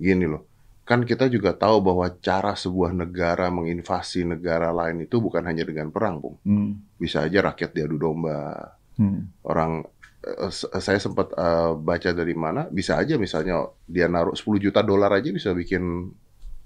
[0.01, 0.49] Gini loh,
[0.81, 5.93] kan kita juga tahu bahwa cara sebuah negara menginvasi negara lain itu bukan hanya dengan
[5.93, 6.41] perang Pung.
[6.41, 6.81] Hmm.
[6.97, 8.73] Bisa aja rakyat diadu domba.
[8.97, 9.29] Hmm.
[9.45, 9.85] Orang
[10.25, 14.81] eh, s- saya sempat eh, baca dari mana, bisa aja misalnya dia naruh 10 juta
[14.81, 16.09] dolar aja bisa bikin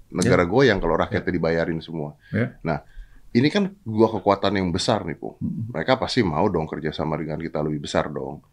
[0.06, 2.16] negara goyang kalau rakyatnya dibayarin semua.
[2.32, 2.56] Ya.
[2.64, 2.80] Nah,
[3.34, 5.36] ini kan gua kekuatan yang besar nih, Pung.
[5.40, 5.72] Hmm.
[5.74, 8.44] Mereka pasti mau dong kerjasama dengan kita lebih besar dong.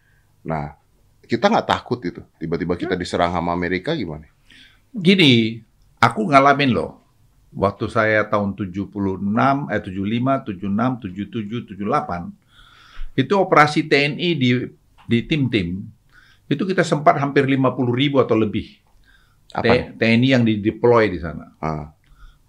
[0.47, 0.75] Nah,
[1.23, 2.21] kita nggak takut itu.
[2.41, 4.27] Tiba-tiba kita diserang sama Amerika gimana?
[4.91, 5.61] Gini,
[6.03, 6.99] aku ngalamin loh.
[7.53, 8.89] Waktu saya tahun 76,
[9.69, 12.33] eh 75, 76, 77, 78,
[13.13, 14.49] itu operasi TNI di
[15.05, 15.85] di tim-tim,
[16.49, 18.81] itu kita sempat hampir 50 ribu atau lebih
[19.53, 19.93] Apa?
[19.93, 21.53] TNI yang dideploy di sana.
[21.61, 21.92] Ah,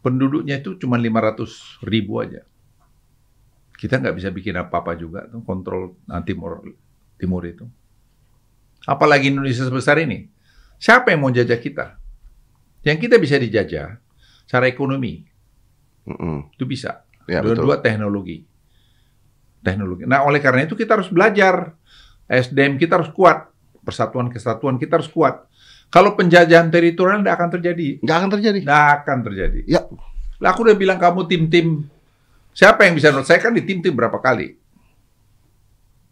[0.05, 2.45] Penduduknya itu cuma 500 ribu aja.
[3.75, 5.97] Kita nggak bisa bikin apa-apa juga tuh kontrol
[6.29, 6.61] timur
[7.17, 7.65] timur itu.
[8.85, 10.29] Apalagi Indonesia sebesar ini.
[10.77, 11.97] Siapa yang mau jajah kita?
[12.85, 13.97] Yang kita bisa dijajah
[14.45, 15.25] secara ekonomi
[16.05, 16.53] mm-mm.
[16.53, 17.09] itu bisa.
[17.25, 17.41] Ya.
[17.41, 18.45] Dua-dua teknologi.
[19.65, 20.05] Teknologi.
[20.05, 21.73] Nah, oleh karena itu kita harus belajar.
[22.29, 23.49] SDM kita harus kuat.
[23.81, 25.49] Persatuan kesatuan kita harus kuat.
[25.95, 27.89] Kalau penjajahan teritorial tidak akan terjadi.
[28.03, 28.59] Nggak akan terjadi.
[28.67, 29.61] Nggak akan terjadi.
[29.71, 29.81] Ya,
[30.43, 31.87] Lah aku udah bilang kamu tim-tim.
[32.51, 34.59] Siapa yang bisa menurut saya kan di tim-tim berapa kali?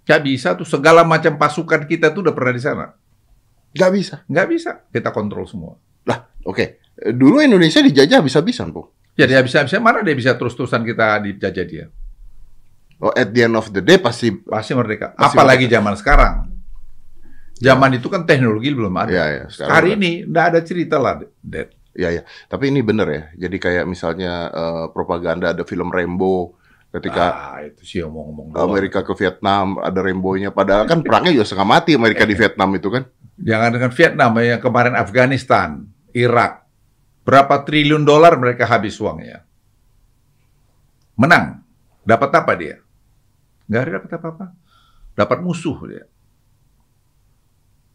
[0.03, 2.87] Gak bisa tuh segala macam pasukan kita tuh udah pernah di sana.
[3.73, 4.15] nggak bisa.
[4.31, 5.75] Nggak bisa kita kontrol semua.
[6.07, 6.79] Lah, oke.
[6.99, 8.91] Eh, Dulu Indonesia dijajah bisa-bisan, Pung.
[9.19, 11.87] Ya dia bisa bisa mana dia bisa terus-terusan kita dijajah dia.
[13.03, 15.15] Oh, at the end of the day pasti Pasti merdeka.
[15.19, 16.52] Pasti Apalagi zaman sekarang.
[17.63, 19.11] Zaman itu kan teknologi belum ada.
[19.15, 21.71] Ya, ya, sekarang Hari ini nggak ada cerita lah, Dad.
[21.93, 23.23] Ya ya, tapi ini bener ya.
[23.47, 26.59] Jadi kayak misalnya eh, propaganda ada film Rambo
[26.93, 28.69] ketika ah, itu sih omong-omong doang.
[28.69, 30.51] Amerika ke Vietnam ada Rambo-nya.
[30.53, 33.05] Padahal kan perangnya juga setengah mati Amerika di Vietnam itu kan.
[33.41, 35.69] Jangan dengan Vietnam, yang kemarin Afghanistan,
[36.13, 36.69] Irak.
[37.23, 39.47] Berapa triliun dolar mereka habis uangnya.
[41.17, 41.65] Menang.
[42.03, 42.77] Dapat apa dia?
[43.71, 44.47] Nggak ada dapat apa-apa.
[45.15, 46.05] Dapat musuh dia.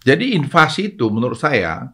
[0.08, 1.92] Jadi invasi itu menurut saya,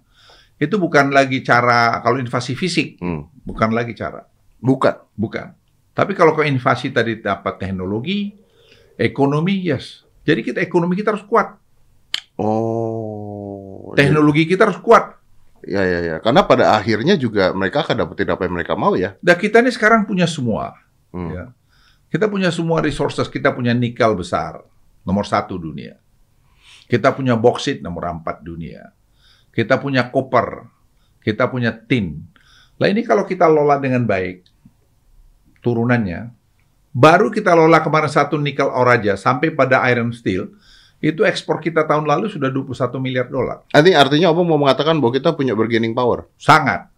[0.61, 3.25] itu bukan lagi cara, kalau invasi fisik, Hmm.
[3.41, 4.29] bukan lagi cara.
[4.61, 5.17] Bukan.
[5.17, 5.49] Bukan.
[5.97, 8.37] Tapi kalau ke invasi tadi dapat teknologi,
[9.01, 10.05] ekonomi, yes.
[10.21, 11.57] Jadi kita ekonomi kita harus kuat.
[12.37, 13.93] Oh.
[13.97, 15.17] Teknologi kita harus kuat.
[15.65, 16.15] Ya ya ya.
[16.21, 19.15] Karena pada akhirnya juga mereka akan dapetin apa yang mereka mau ya.
[19.21, 20.75] Dan kita ini sekarang punya semua.
[21.13, 21.29] Hmm.
[21.33, 21.43] Ya.
[22.13, 23.25] Kita punya semua resources.
[23.29, 24.61] Kita punya nikel besar,
[25.01, 25.97] nomor satu dunia.
[26.93, 28.93] Kita punya boksit nomor empat dunia.
[29.49, 30.69] Kita punya koper.
[31.25, 32.21] Kita punya tin.
[32.77, 34.45] Lah ini kalau kita lola dengan baik,
[35.65, 36.29] turunannya,
[36.93, 40.53] baru kita lola kemarin satu nikel ore aja sampai pada iron steel,
[41.01, 43.65] itu ekspor kita tahun lalu sudah 21 miliar dolar.
[43.73, 46.29] Nanti artinya Om mau mengatakan bahwa kita punya bargaining power.
[46.37, 46.93] Sangat.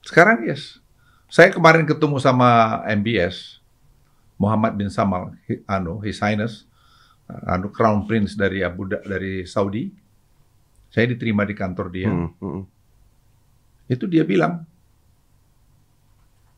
[0.00, 0.80] Sekarang yes.
[1.28, 3.60] Saya kemarin ketemu sama MBS,
[4.40, 5.36] Muhammad bin Samal,
[5.68, 6.64] anu, His Highness,
[7.46, 9.88] anu Crown Prince dari Abu Dha- dari Saudi.
[10.92, 12.10] Saya diterima di kantor dia.
[12.12, 12.62] Hmm, hmm.
[13.88, 14.68] Itu dia bilang,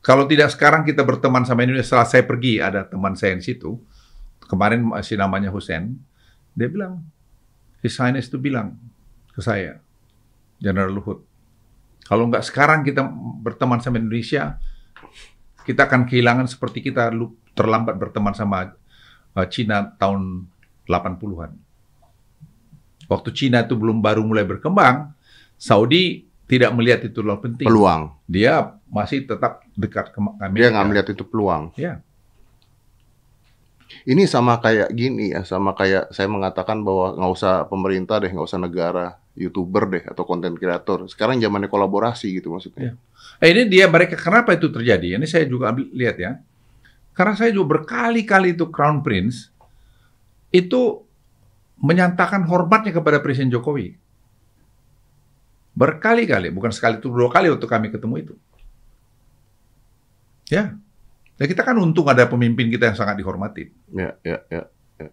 [0.03, 3.79] kalau tidak sekarang kita berteman sama Indonesia, setelah saya pergi, ada teman saya di situ,
[4.45, 5.97] kemarin masih namanya Hussein,
[6.51, 7.01] dia bilang,
[7.79, 8.75] His Highness itu bilang
[9.31, 9.79] ke saya,
[10.59, 11.23] General Luhut,
[12.05, 13.01] kalau nggak sekarang kita
[13.41, 14.61] berteman sama Indonesia,
[15.65, 17.09] kita akan kehilangan seperti kita
[17.57, 18.77] terlambat berteman sama
[19.33, 20.45] uh, Cina tahun
[20.87, 21.51] 80-an.
[23.05, 25.13] Waktu Cina itu belum baru mulai berkembang,
[25.57, 27.65] Saudi tidak melihat itu loh penting.
[27.65, 28.13] Peluang.
[28.25, 30.57] Dia masih tetap dekat ke Amerika.
[30.57, 31.73] Dia nggak melihat itu peluang.
[31.77, 32.01] Ya.
[34.05, 38.45] Ini sama kayak gini ya, sama kayak saya mengatakan bahwa nggak usah pemerintah deh, nggak
[38.45, 41.09] usah negara, youtuber deh atau konten kreator.
[41.09, 42.93] Sekarang zamannya kolaborasi gitu maksudnya.
[42.93, 42.93] Iya.
[43.41, 45.17] Eh, ini dia mereka kenapa itu terjadi?
[45.17, 46.37] Ini saya juga ambil- lihat ya.
[47.15, 49.49] Karena saya juga berkali-kali itu Crown Prince
[50.55, 51.05] itu
[51.79, 53.99] menyatakan hormatnya kepada Presiden Jokowi.
[55.75, 58.33] Berkali-kali, bukan sekali itu dua kali untuk kami ketemu itu.
[60.47, 60.79] Ya.
[61.35, 63.67] Ya kita kan untung ada pemimpin kita yang sangat dihormati.
[63.91, 64.71] Ya, ya, ya.
[64.95, 65.09] ya.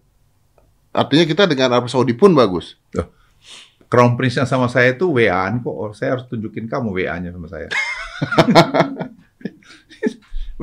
[0.95, 2.79] Artinya kita dengan Arab Saudi pun bagus.
[3.91, 5.75] Crown Prince-nya sama saya itu WA-an kok.
[5.75, 7.67] Oh, saya harus tunjukin kamu WA-nya sama saya.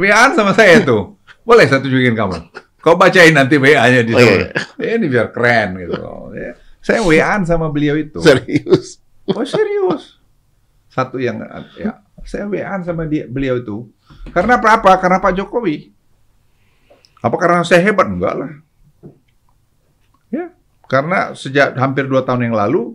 [0.01, 1.21] WA-an sama saya tuh.
[1.45, 2.41] Boleh saya tunjukin kamu.
[2.81, 4.49] Kau bacain nanti WA-nya di Oh, sana.
[4.81, 4.97] iya.
[4.97, 6.01] Ini biar keren gitu.
[6.33, 6.53] Ya.
[6.81, 8.21] Saya WA-an sama beliau itu.
[8.25, 9.05] Serius.
[9.29, 10.17] Oh serius.
[10.89, 11.45] Satu yang
[11.77, 13.85] ya saya WA-an sama dia beliau itu.
[14.33, 14.81] Karena apa?
[14.81, 14.93] apa?
[14.97, 15.93] Karena Pak Jokowi.
[17.21, 18.09] Apa karena saya hebat?
[18.09, 18.51] Enggak lah.
[20.33, 20.55] Ya,
[20.89, 22.95] karena sejak hampir dua tahun yang lalu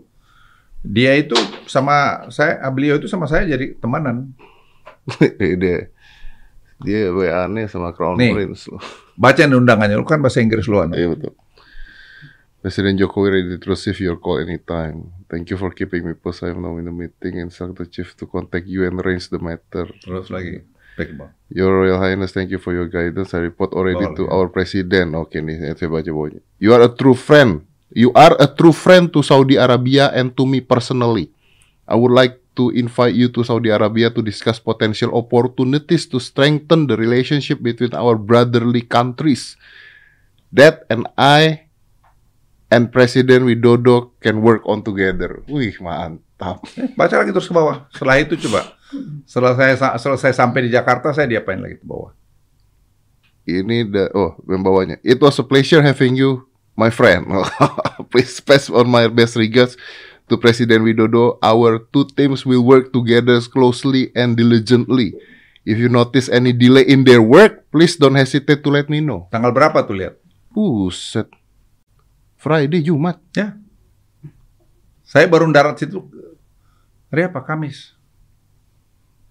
[0.81, 1.35] dia itu
[1.67, 4.33] sama saya, beliau itu sama saya jadi temanan.
[6.83, 8.35] dia dia WA-nya sama Crown Nih.
[8.35, 8.83] Prince loh.
[9.21, 10.83] Baca undangannya, lu kan bahasa Inggris lu.
[10.91, 11.31] Iya betul.
[12.65, 15.13] Presiden Jokowi ready to receive your call anytime.
[15.29, 16.49] Thank you for keeping me posted.
[16.49, 19.37] I'm now in the meeting and instruct the chief to contact you and arrange the
[19.37, 19.85] matter.
[20.01, 20.65] Terus lagi.
[21.53, 23.37] Your Royal Highness, thank you for your guidance.
[23.37, 24.33] I report already to lagi.
[24.33, 25.13] our president.
[25.13, 26.41] Oke nih, saya baca bawahnya.
[26.57, 27.61] You are a true friend.
[27.93, 31.29] You are a true friend to Saudi Arabia and to me personally.
[31.85, 36.87] I would like to invite you to Saudi Arabia to discuss potential opportunities to strengthen
[36.87, 39.59] the relationship between our brotherly countries.
[40.55, 41.67] That and I
[42.71, 45.43] and President Widodo can work on together.
[45.51, 46.63] Wih, mantap.
[46.99, 47.85] Baca lagi terus ke bawah.
[47.91, 48.73] Setelah itu coba.
[49.27, 52.15] Setelah saya selesai sampai di Jakarta, saya diapain lagi ke bawah.
[53.45, 54.97] Ini the oh yang bawahnya.
[55.05, 57.29] It was a pleasure having you, my friend.
[58.11, 59.77] Please pass on my best regards
[60.27, 61.37] to President Widodo.
[61.41, 65.17] Our two teams will work together closely and diligently.
[65.65, 69.25] If you notice any delay in their work, please don't hesitate to let me know.
[69.33, 70.13] Tanggal berapa tuh lihat?
[70.53, 71.25] Buset.
[72.37, 73.17] Friday, Jumat.
[73.33, 73.57] Ya.
[75.05, 76.05] Saya baru darat situ
[77.15, 77.39] hari apa?
[77.39, 77.95] Kamis.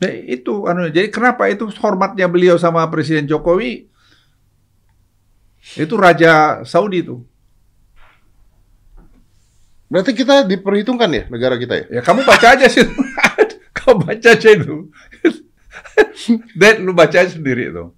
[0.00, 3.88] Ya, itu anu jadi kenapa itu hormatnya beliau sama Presiden Jokowi
[5.76, 7.20] itu Raja Saudi itu.
[9.94, 11.86] Berarti kita diperhitungkan ya negara kita ya?
[11.86, 12.82] Ya kamu baca aja sih.
[13.78, 14.90] kamu baca aja itu.
[16.58, 17.94] Dad, lu baca aja sendiri itu.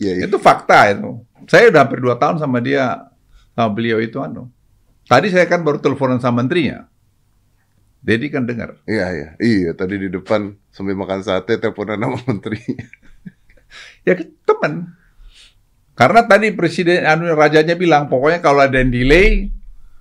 [0.00, 0.24] Iya, iya.
[0.24, 1.20] Itu fakta itu.
[1.44, 3.12] Saya udah hampir dua tahun sama dia,
[3.52, 4.48] sama beliau itu anu.
[5.04, 6.88] Tadi saya kan baru teleponan sama menterinya.
[8.00, 8.80] Dedi kan dengar.
[8.88, 9.28] Iya, iya.
[9.36, 12.60] Iya, tadi di depan sambil makan sate teleponan sama menteri.
[14.06, 14.94] Ya teman.
[15.98, 19.50] Karena tadi presiden anu rajanya bilang pokoknya kalau ada yang delay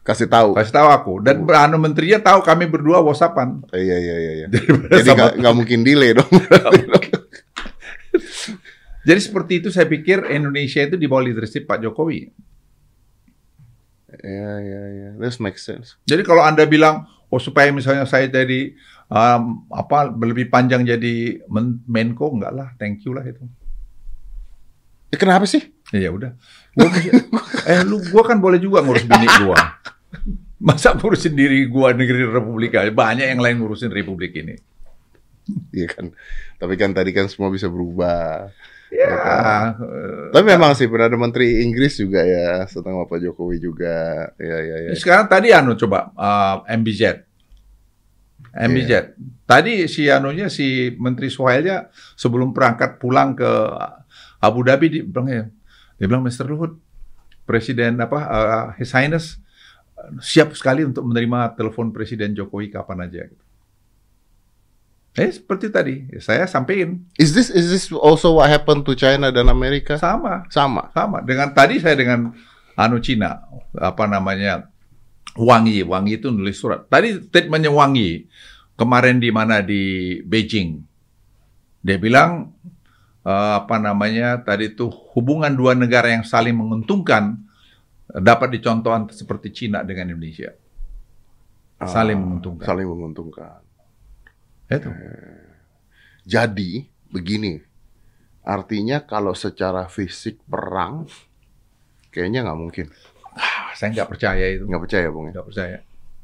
[0.03, 0.51] Kasih tahu.
[0.51, 3.63] kasih tahu aku dan anu menterinya tahu kami berdua whatsappan.
[3.71, 4.47] Iya, iya, iya, iya.
[4.99, 6.27] Jadi nggak mungkin delay dong.
[9.07, 12.31] Jadi seperti itu saya pikir Indonesia itu di bawah leadership Pak Jokowi.
[14.23, 15.09] Iya, iya, iya.
[15.19, 15.99] This makes sense.
[16.03, 18.75] Jadi kalau anda bilang oh supaya misalnya saya jadi
[19.07, 23.43] um, apa lebih panjang jadi men Menko enggak lah, thank you lah itu.
[25.11, 25.61] Eh, kenapa sih?
[25.91, 26.33] Ya udah.
[26.73, 27.27] Gua bisa-
[27.69, 29.57] eh lu gua kan boleh juga ngurus bini gua.
[30.67, 32.91] Masa ngurusin diri gua negeri Republik aja?
[32.93, 34.55] Banyak yang lain ngurusin Republik ini.
[35.75, 36.15] Iya kan.
[36.55, 38.47] Tapi kan tadi kan semua bisa berubah.
[38.93, 39.11] Ya.
[39.75, 44.29] eh, Tapi memang sih Perdana Menteri Inggris juga ya, setengah Pak Jokowi juga.
[44.39, 44.91] Ya, ya, ya.
[44.95, 47.27] Sekarang tadi anu coba uh, MBZ.
[48.53, 49.17] MBZ.
[49.49, 53.49] Tadi si anunya si Menteri Suhailnya sebelum berangkat pulang ke
[54.37, 55.43] Abu Dhabi dia bilang ya,
[55.97, 56.45] dia bilang Mr.
[56.45, 56.77] Luhut,
[57.49, 59.42] Presiden apa uh, His Highness
[60.19, 63.23] siap sekali untuk menerima telepon Presiden Jokowi kapan aja.
[63.27, 63.43] gitu.
[65.13, 69.45] Eh seperti tadi, saya sampaikan Is this is this also what happened to China dan
[69.45, 69.93] Amerika?
[70.01, 70.89] sama Sama.
[70.89, 72.33] sama dengan tadi saya dengan
[72.73, 73.45] anu Cina
[73.77, 74.73] apa namanya
[75.37, 78.25] Wangi Wangi itu nulis surat tadi statementnya Wangi
[78.73, 80.81] kemarin di mana di Beijing
[81.85, 82.49] dia bilang
[83.21, 87.37] eh, apa namanya tadi itu hubungan dua negara yang saling menguntungkan
[88.13, 90.53] dapat dicontohkan seperti Cina dengan Indonesia
[91.83, 93.59] saling Ah, menguntungkan Saling menguntungkan.
[94.71, 94.89] itu
[96.23, 97.59] Jadi begini,
[98.41, 101.03] artinya kalau secara fisik perang,
[102.09, 102.87] kayaknya nggak mungkin.
[103.35, 105.25] Ah, saya nggak percaya itu Nggak percaya, Bung.
[105.27, 105.31] Ya?
[105.35, 105.77] nggak percaya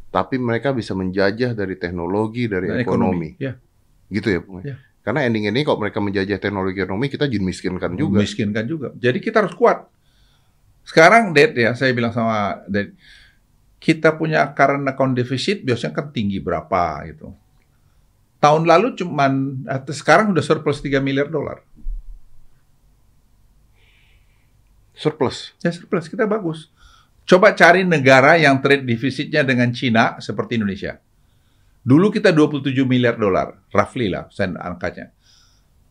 [0.10, 3.36] Tapi mereka bisa menjajah dari teknologi, dari Dan ekonomi.
[3.38, 3.60] ya
[4.08, 4.64] Gitu ya, Bung.
[4.64, 4.80] Ya.
[5.04, 8.24] Karena ending ini kalau mereka menjajah teknologi ekonomi, kita jadi miskinkan juga.
[8.24, 8.88] Miskinkan juga.
[8.96, 9.84] Jadi kita harus kuat.
[10.84, 12.94] Sekarang Dad ya, saya bilang sama Dad,
[13.80, 17.32] kita punya current account deficit biasanya kan tinggi berapa gitu.
[18.40, 21.60] Tahun lalu cuman atau sekarang udah surplus 3 miliar dolar.
[24.96, 25.56] Surplus.
[25.64, 26.72] Ya surplus kita bagus.
[27.28, 31.00] Coba cari negara yang trade defisitnya dengan Cina seperti Indonesia.
[31.84, 35.16] Dulu kita 27 miliar dolar, roughly lah sen angkanya.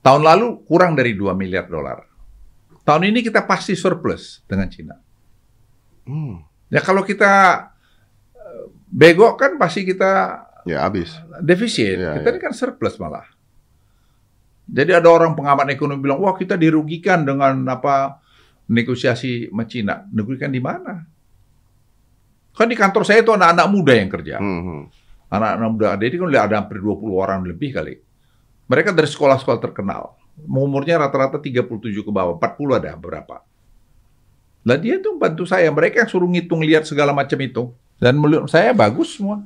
[0.05, 2.08] Tahun lalu kurang dari 2 miliar dolar.
[2.88, 4.96] Tahun ini kita pasti surplus dengan Cina.
[6.09, 6.40] Hmm.
[6.72, 7.29] Ya kalau kita
[8.33, 11.12] eh, begok kan pasti kita Ya habis.
[11.44, 12.01] defisit.
[12.01, 12.33] Iya, kita iya.
[12.33, 13.29] ini kan surplus malah.
[14.68, 18.24] Jadi ada orang pengamat ekonomi bilang, wah kita dirugikan dengan apa
[18.68, 20.09] negosiasi sama Cina.
[20.09, 21.05] Negosikan di mana?
[22.53, 24.37] Kan di kantor saya itu anak-anak muda yang kerja.
[24.40, 24.83] Hmm, hmm.
[25.29, 25.88] Anak-anak muda.
[26.01, 27.96] Jadi kan ada hampir 20 orang lebih kali.
[28.68, 30.18] Mereka dari sekolah-sekolah terkenal.
[30.46, 31.66] Umurnya rata-rata 37
[32.05, 32.38] ke bawah.
[32.38, 33.42] 40 ada beberapa.
[34.62, 35.72] Lah dia tuh bantu saya.
[35.72, 37.72] Mereka yang suruh ngitung lihat segala macam itu.
[37.98, 39.42] Dan menurut saya bagus semua.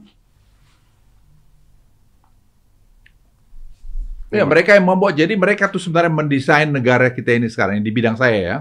[4.33, 5.13] Ya, mereka yang membuat.
[5.13, 8.57] Jadi mereka tuh sebenarnya mendesain negara kita ini sekarang di bidang saya ya.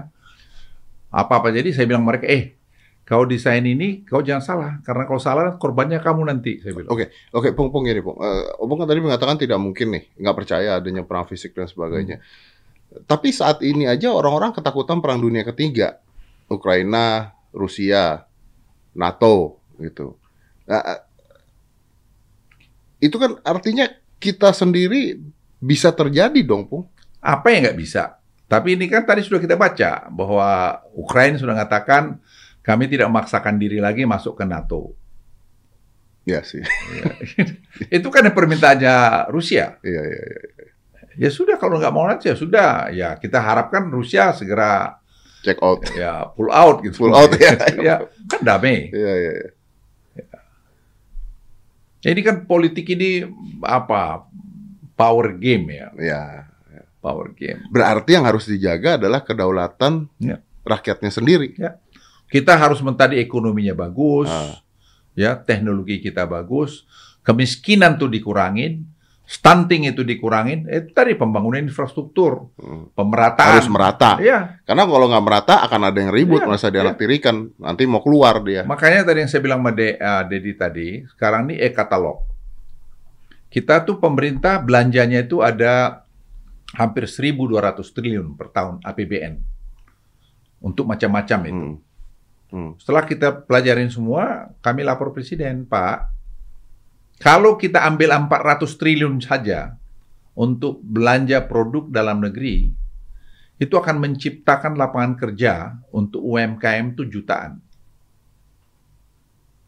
[1.08, 2.56] Apa-apa jadi saya bilang mereka, eh,
[3.02, 4.72] kau desain ini, kau jangan salah.
[4.86, 6.62] Karena kalau salah korbannya kamu nanti.
[6.62, 6.90] Saya bilang.
[6.94, 8.16] Oke, oke, Pung, Pung gini, Pung.
[8.22, 12.22] Eh, Opung kan tadi mengatakan tidak mungkin nih, nggak percaya adanya perang fisik dan sebagainya.
[13.08, 15.98] Tapi saat ini aja orang-orang ketakutan perang dunia ketiga,
[16.46, 18.28] Ukraina, Rusia,
[18.94, 20.14] NATO, gitu.
[20.68, 21.00] Nah, eh,
[23.02, 23.90] itu kan artinya
[24.22, 25.18] kita sendiri
[25.58, 26.86] bisa terjadi dong, Pung.
[27.18, 28.22] Apa yang nggak bisa?
[28.46, 32.20] Tapi ini kan tadi sudah kita baca bahwa Ukraina sudah mengatakan
[32.62, 34.94] kami tidak memaksakan diri lagi masuk ke NATO.
[36.22, 36.62] Ya sih.
[37.98, 39.82] Itu kan yang permintaannya Rusia.
[39.82, 40.40] Iya, iya, iya.
[41.12, 42.88] Ya sudah kalau nggak mau nanti ya sudah.
[42.94, 44.96] Ya kita harapkan Rusia segera
[45.42, 45.82] Check out.
[45.98, 47.02] ya pull out gitu.
[47.04, 47.58] Pull out, ya.
[47.90, 47.94] ya
[48.30, 48.88] kan damai.
[48.94, 49.50] Iya, iya, iya.
[52.02, 53.22] Ini kan politik ini
[53.62, 54.26] apa
[54.94, 56.22] power game ya, Ya.
[56.98, 57.62] power game.
[57.70, 60.38] Berarti yang harus dijaga adalah kedaulatan Ya.
[60.62, 61.54] rakyatnya sendiri.
[62.32, 64.56] Kita harus mentadi ekonominya bagus, Ah.
[65.12, 66.88] ya teknologi kita bagus,
[67.20, 68.88] kemiskinan tuh dikurangin,
[69.22, 72.88] stunting itu dikurangin, itu tadi pembangunan infrastruktur, Hmm.
[72.96, 73.60] pemerataan.
[73.60, 74.16] Harus merata.
[74.18, 77.52] Ya, Karena kalau nggak merata akan ada yang ribut, Iya, masa dianaktirikan.
[77.60, 78.64] Nanti mau keluar dia.
[78.64, 80.00] makanya tadi yang saya bilang sama De,
[80.32, 82.24] Dedi tadi, sekarang ini e-katalog.
[83.52, 86.08] Kita tuh pemerintah belanjanya itu ada
[86.72, 89.36] hampir 1.200 triliun per tahun APBN
[90.64, 91.52] untuk macam-macam itu.
[91.52, 91.76] Hmm.
[92.52, 92.76] Hmm.
[92.76, 96.12] Setelah kita pelajarin semua, kami lapor presiden, Pak.
[97.16, 99.72] Kalau kita ambil 400 triliun saja
[100.36, 102.68] untuk belanja produk dalam negeri,
[103.56, 107.56] itu akan menciptakan lapangan kerja untuk UMKM itu jutaan.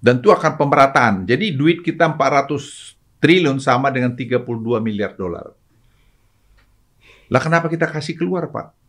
[0.05, 1.25] Dan itu akan pemerataan.
[1.25, 4.45] Jadi duit kita 400 triliun sama dengan 32
[4.85, 5.57] miliar dolar.
[7.33, 8.84] Lah kenapa kita kasih keluar, Pak?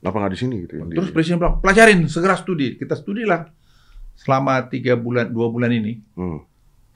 [0.00, 0.74] Kenapa nggak di sini gitu?
[0.80, 0.84] ya?
[0.96, 2.80] Terus Di- presiden bilang, pelajarin, segera studi.
[2.80, 3.44] Kita studilah
[4.16, 6.00] selama tiga bulan, dua bulan ini.
[6.16, 6.40] Hmm.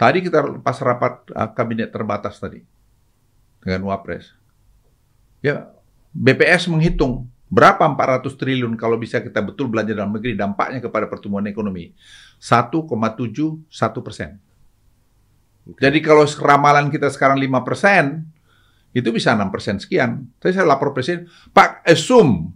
[0.00, 2.64] Tadi kita pas rapat uh, kabinet terbatas tadi
[3.60, 4.32] dengan Wapres.
[5.44, 5.68] Ya,
[6.16, 11.46] BPS menghitung berapa 400 triliun kalau bisa kita betul belanja dalam negeri dampaknya kepada pertumbuhan
[11.46, 11.92] ekonomi
[12.40, 13.68] 1,71
[14.00, 14.40] persen.
[15.78, 18.26] Jadi kalau ramalan kita sekarang 5 persen,
[18.92, 20.28] itu bisa 6 persen sekian.
[20.36, 21.24] Tapi saya lapor presiden,
[21.56, 22.52] Pak, assume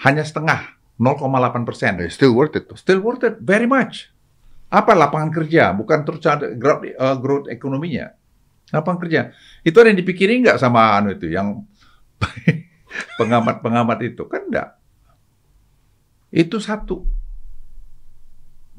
[0.00, 2.00] hanya setengah, 0,8 persen.
[2.08, 2.68] Still worth it.
[2.68, 2.76] tuh.
[2.76, 4.08] Still worth it, very much.
[4.72, 5.74] Apa lapangan kerja?
[5.76, 8.14] Bukan terus ada growth, uh, growth ekonominya.
[8.70, 9.34] Lapangan kerja.
[9.66, 11.66] Itu ada yang dipikirin nggak sama anu itu yang
[13.20, 14.22] pengamat-pengamat itu?
[14.30, 14.78] Kan enggak.
[16.30, 17.02] Itu satu.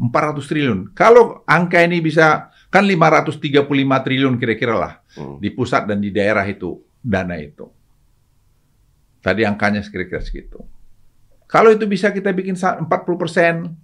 [0.01, 0.79] 400 triliun.
[0.97, 4.93] Kalau angka ini bisa, kan 535 triliun kira-kira lah.
[5.13, 5.37] Hmm.
[5.37, 7.69] Di pusat dan di daerah itu, dana itu.
[9.21, 10.65] Tadi angkanya kira-kira segitu.
[11.51, 13.75] Kalau itu bisa kita bikin sa- 40 persen,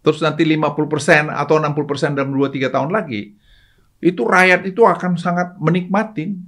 [0.00, 3.34] terus nanti 50 persen atau 60 persen dalam 2-3 tahun lagi,
[3.98, 6.38] itu rakyat itu akan sangat menikmati.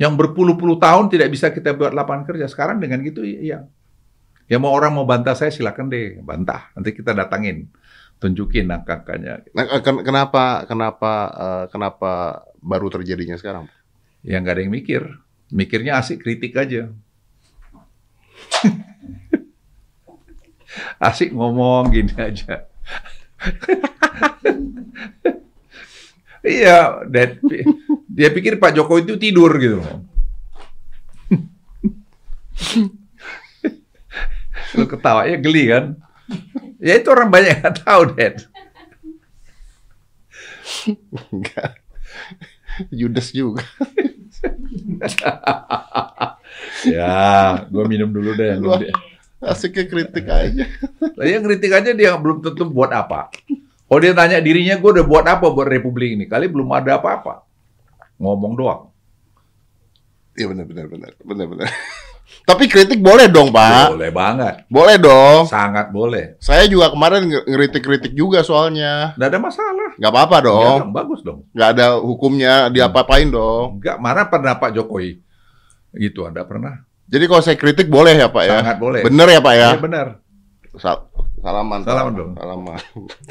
[0.00, 2.48] Yang berpuluh-puluh tahun tidak bisa kita buat lapangan kerja.
[2.48, 3.68] Sekarang dengan gitu, iya.
[4.50, 6.72] Ya mau orang mau bantah saya, silakan deh, bantah.
[6.74, 7.68] Nanti kita datangin,
[8.18, 9.44] tunjukin angka-angkanya.
[9.54, 13.68] Nah, ken- kenapa kenapa eh, kenapa baru terjadinya sekarang?
[14.24, 15.02] Ya nggak ada yang mikir.
[15.52, 16.88] Mikirnya asik kritik aja.
[20.98, 22.66] asik ngomong gini aja.
[26.40, 27.36] Iya, dan
[28.08, 30.08] dia pikir Pak Jokowi itu tidur gitu loh.
[34.76, 35.84] Lu ketawanya geli kan?
[36.80, 38.40] Ya itu orang banyak yang tahu, Dad.
[41.28, 41.76] Enggak.
[42.88, 43.60] Judas juga.
[46.88, 48.56] ya, gue minum dulu deh.
[48.56, 48.80] Gua-
[49.40, 50.64] Asiknya kritik aja.
[51.16, 53.32] Lah yang kritik aja dia belum tentu buat apa.
[53.86, 56.24] Oh dia tanya dirinya gue udah buat apa buat Republik ini.
[56.24, 57.42] Kali belum ada apa-apa.
[58.16, 58.82] Ngomong doang.
[60.32, 61.68] Iya benar benar benar benar benar.
[62.46, 63.90] Tapi kritik boleh dong, Pak.
[63.90, 64.54] Boleh banget.
[64.70, 65.50] Boleh dong.
[65.50, 66.38] Sangat boleh.
[66.38, 69.18] Saya juga kemarin nge- ngeritik-kritik juga soalnya.
[69.18, 69.90] Nggak ada masalah.
[69.98, 70.78] Nggak apa-apa Ya, dong.
[70.78, 71.38] dong, bagus dong.
[71.50, 73.82] Nggak ada hukumnya diapa-apain dong.
[73.82, 75.18] Enggak, mana pernah Pak Jokowi?
[75.90, 76.86] Gitu, ada pernah.
[77.10, 78.62] Jadi kalau saya kritik boleh ya, Pak ya?
[78.62, 79.00] Sangat boleh.
[79.02, 79.68] Bener ya, Pak ya?
[79.74, 80.06] Iya benar.
[80.78, 81.10] Sal-
[81.42, 81.82] salaman.
[81.82, 82.30] Salaman dong.
[82.38, 82.78] Salaman.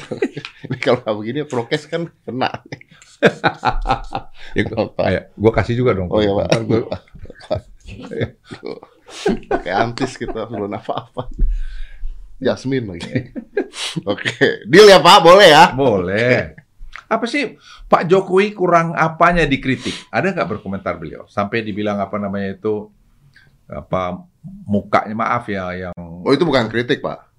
[0.68, 2.52] Ini kalau begini prokes kan kena.
[4.56, 5.04] Ya, Pak.
[5.04, 6.08] Ayo, gua kasih juga dong.
[6.08, 6.48] Oh iya, Pak.
[6.64, 6.88] Gua-
[9.50, 11.28] Pakai antis kita belum apa-apa.
[12.40, 13.12] Jasmine lagi.
[14.08, 15.64] Oke, deal ya Pak, boleh ya?
[15.76, 16.56] Boleh.
[17.10, 19.92] Apa sih Pak Jokowi kurang apanya dikritik?
[20.08, 21.26] Ada nggak berkomentar beliau?
[21.28, 22.88] Sampai dibilang apa namanya itu
[23.70, 24.26] apa
[24.66, 27.30] mukanya maaf ya yang Oh itu bukan kritik Pak.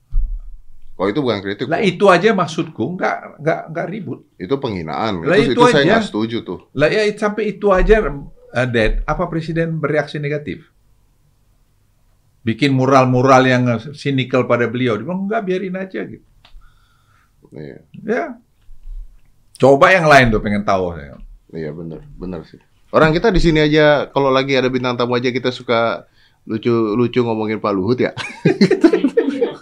[1.01, 1.65] Oh itu bukan kritik.
[1.65, 4.19] lah itu aja maksudku nggak nggak nggak ribut.
[4.37, 5.25] Itu penghinaan.
[5.25, 5.89] Lah, itu, itu itu saya aja.
[5.97, 6.59] nggak setuju tuh.
[6.77, 10.69] Lah ya sampai itu aja uh, Dad, apa presiden bereaksi negatif?
[12.41, 13.63] Bikin mural-mural yang
[13.93, 14.97] sinikal pada beliau.
[14.97, 16.25] Dia bilang enggak biarin aja gitu.
[17.53, 18.25] Iya, Ya.
[19.61, 21.21] Coba yang lain tuh pengen tahu saya.
[21.53, 22.57] iya benar, benar sih.
[22.89, 26.09] Orang kita di sini aja kalau lagi ada bintang tamu aja kita suka
[26.45, 28.11] lucu-lucu ngomongin Pak Luhut ya.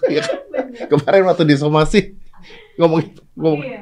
[0.09, 0.25] Iya?
[0.89, 2.17] Kemarin waktu di somasi
[2.82, 3.82] ngomongin ngomong Iya,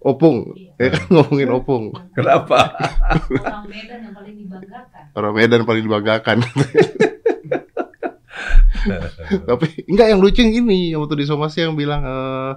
[0.00, 1.84] opung, ya kan ngomongin opung.
[2.16, 2.76] Kenapa?
[3.40, 5.02] Orang Medan yang paling dibanggakan.
[5.16, 6.38] Orang Medan paling dibanggakan.
[9.48, 12.52] Tapi enggak yang lucu yang ini yang waktu di somasi yang bilang eh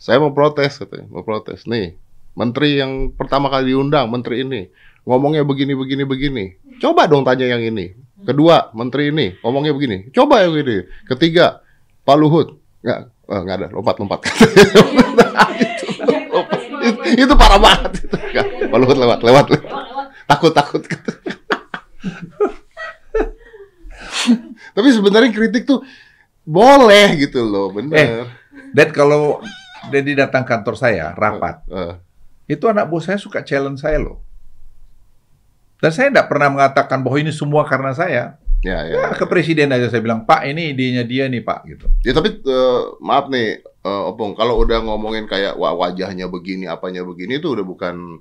[0.00, 1.68] saya mau protes katanya, mau protes.
[1.68, 1.98] Nih,
[2.32, 4.70] menteri yang pertama kali diundang, menteri ini
[5.04, 6.44] ngomongnya begini begini begini.
[6.80, 8.07] Coba dong tanya yang ini.
[8.18, 10.10] Kedua, menteri ini ngomongnya begini.
[10.10, 10.82] Coba yang ini.
[11.06, 11.62] Ketiga,
[12.02, 12.58] Pak Luhut.
[12.82, 14.20] Enggak, oh, enggak ada, lompat-lompat.
[17.14, 17.92] itu parah banget.
[18.10, 19.46] Enggak, Pak Luhut lewat, lewat.
[20.26, 20.82] Takut, takut.
[24.76, 25.82] Tapi sebenarnya kritik tuh
[26.46, 28.30] boleh gitu loh, bener.
[28.74, 29.42] Dad kalau
[29.88, 31.94] Dedi datang kantor saya rapat, Eh,
[32.48, 34.27] itu anak buah saya suka challenge saya loh.
[35.78, 38.38] Dan saya tidak pernah mengatakan bahwa ini semua karena saya.
[38.66, 38.98] ya, ya.
[38.98, 41.86] Ya, ke presiden aja saya bilang, Pak ini idenya dia nih Pak gitu.
[42.02, 47.06] Ya tapi eh, maaf nih, eh, Opung, kalau udah ngomongin kayak wah wajahnya begini, apanya
[47.06, 48.18] begini itu udah bukan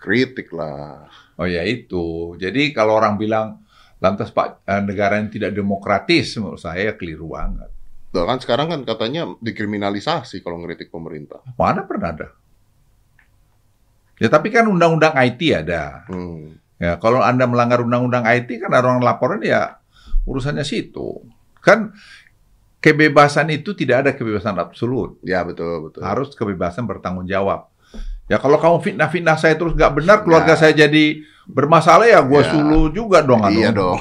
[0.00, 1.12] kritik lah.
[1.36, 2.32] Oh ya itu.
[2.40, 3.60] Jadi kalau orang bilang
[4.00, 7.68] lantas Pak eh, negara yang tidak demokratis menurut saya keliru banget.
[8.16, 11.44] Tuh, kan sekarang kan katanya dikriminalisasi kalau ngeritik pemerintah.
[11.60, 12.28] Mana pernah ada?
[14.16, 16.04] Ya tapi kan undang-undang IT ada.
[16.08, 16.56] Hmm.
[16.76, 19.80] Ya, kalau Anda melanggar undang-undang IT kan ada orang laporan ya
[20.24, 21.24] urusannya situ.
[21.60, 21.92] Kan
[22.80, 25.16] kebebasan itu tidak ada kebebasan absolut.
[25.24, 26.00] Ya betul betul.
[26.04, 27.68] Harus kebebasan bertanggung jawab.
[28.26, 30.58] Ya kalau kamu fitnah-fitnah saya terus nggak benar, keluarga Ya.
[30.58, 32.50] saya jadi bermasalah ya gua Ya.
[32.50, 33.38] suluh juga dong.
[33.38, 33.54] anu.
[33.62, 33.98] Iya dong,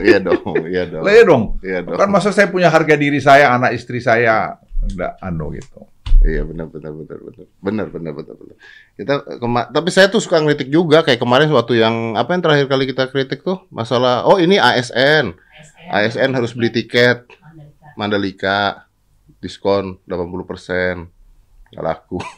[0.00, 1.42] iya dong, iya dong, iya dong.
[1.60, 1.98] iya dong.
[2.00, 5.84] Kan masa saya punya harga diri saya, anak istri saya enggak anu gitu.
[6.24, 8.56] Iya benar benar benar benar benar benar benar benar.
[8.96, 12.66] Kita kema- tapi saya tuh suka ngeritik juga kayak kemarin waktu yang apa yang terakhir
[12.66, 15.36] kali kita kritik tuh masalah oh ini ASN
[15.92, 17.28] ASN harus beli tiket
[17.94, 18.88] Mandalika
[19.38, 21.06] diskon 80%
[21.72, 22.18] nggak laku.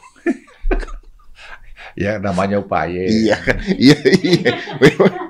[1.97, 3.03] Ya namanya upaya.
[3.03, 4.51] iya kan iya iya.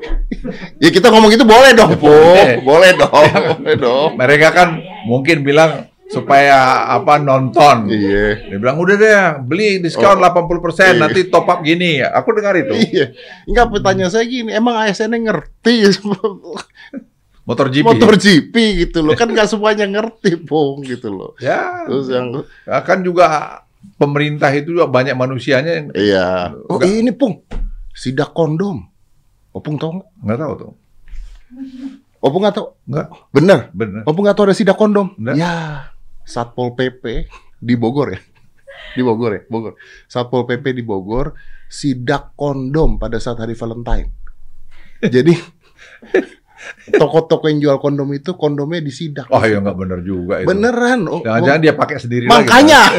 [0.84, 2.12] ya kita ngomong itu boleh dong, Po.
[2.12, 2.62] Boleh.
[2.62, 3.26] Boleh dong,
[3.64, 4.10] boleh dong.
[4.14, 4.78] Mereka kan
[5.10, 7.86] mungkin bilang supaya apa nonton.
[7.86, 8.50] Iya.
[8.50, 9.14] Dia bilang udah deh
[9.46, 10.26] beli diskon Oh.
[10.26, 11.00] 80% Iya.
[11.00, 12.02] nanti top up gini.
[12.02, 12.74] Aku dengar itu.
[12.74, 13.14] Iya.
[13.46, 15.86] Enggak pertanyaan saya gini, emang ASN ngerti
[17.50, 17.82] Motor GP.
[17.82, 18.54] motor GP
[18.86, 19.18] gitu loh.
[19.18, 21.34] Kan nggak semuanya ngerti, Pong gitu loh.
[21.42, 21.82] Ya.
[21.90, 22.46] Terus yang
[22.86, 23.58] Kan juga
[23.98, 26.54] pemerintah itu juga banyak manusianya yang iya.
[26.70, 27.42] Oh, ini, Pung.
[27.90, 28.86] Sidak kondom.
[29.50, 30.10] Opung tahu nggak?
[30.22, 30.72] nggak tahu tuh.
[32.22, 32.68] Opung nggak tahu?
[32.86, 33.08] Nggak.
[33.34, 33.60] Bener.
[33.74, 34.02] Bener.
[34.06, 35.18] Opung nggak tahu ada sidak kondom?
[35.18, 35.36] Nggak.
[35.42, 35.89] Ya,
[36.30, 37.26] Satpol PP
[37.58, 38.22] di Bogor ya.
[38.94, 39.74] Di Bogor ya, Bogor.
[40.06, 41.34] Satpol PP di Bogor
[41.66, 44.14] sidak kondom pada saat hari Valentine.
[45.02, 45.34] Jadi
[46.94, 49.26] toko-toko yang jual kondom itu kondomnya disidak.
[49.34, 50.48] Oh ya nggak bener juga itu.
[50.54, 51.10] Beneran.
[51.10, 52.46] Oh, Jangan-jangan dia pakai sendiri lagi.
[52.46, 52.82] Makanya.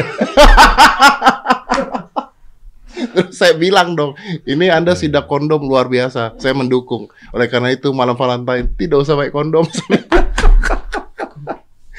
[3.11, 4.15] Terus saya bilang dong,
[4.47, 6.39] ini Anda sidak kondom luar biasa.
[6.39, 7.11] Saya mendukung.
[7.35, 9.67] Oleh karena itu malam Valentine tidak usah pakai kondom.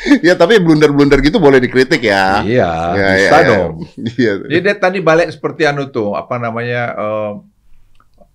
[0.26, 2.42] ya tapi blunder-blunder gitu boleh dikritik ya.
[2.42, 3.48] Iya, Ya, bisa ya, ya.
[3.48, 3.72] dong.
[4.18, 4.32] Iya.
[4.48, 7.32] Jadi dia tadi balik seperti anu tuh, apa namanya eh,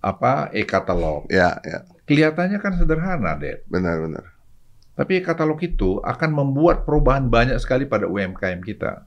[0.00, 1.26] apa e-katalog.
[1.28, 1.84] Ya, ya.
[2.08, 3.66] Kelihatannya kan sederhana, Dad.
[3.68, 4.24] Benar, benar.
[4.96, 9.06] Tapi katalog itu akan membuat perubahan banyak sekali pada UMKM kita.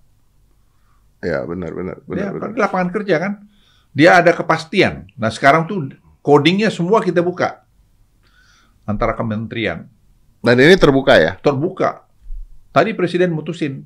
[1.19, 2.31] Ya, benar benar benar.
[2.31, 2.49] Dia benar.
[2.57, 3.33] lapangan kerja kan,
[3.91, 5.05] dia ada kepastian.
[5.19, 5.91] Nah sekarang tuh
[6.21, 7.61] codingnya semua kita buka
[8.83, 9.85] antara kementerian
[10.41, 11.37] Dan ini terbuka ya?
[11.37, 12.09] terbuka.
[12.71, 13.83] Tadi presiden mutusin,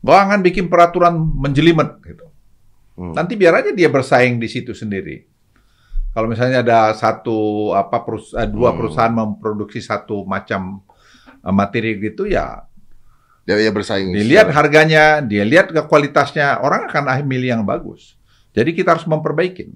[0.00, 2.26] jangan bikin peraturan menjelimet gitu.
[2.94, 3.12] Hmm.
[3.12, 5.26] Nanti biar aja dia bersaing di situ sendiri.
[6.10, 8.78] Kalau misalnya ada satu apa perus- eh, dua Hmm.
[8.78, 10.82] perusahaan memproduksi satu macam
[11.40, 12.66] eh, materi gitu ya
[13.42, 14.12] Dia ya bersaing.
[14.12, 18.14] dilihat secara- harganya, dia lihat ke kualitasnya, orang akan ah, milih yang bagus.
[18.52, 19.72] Jadi kita harus memperbaikin.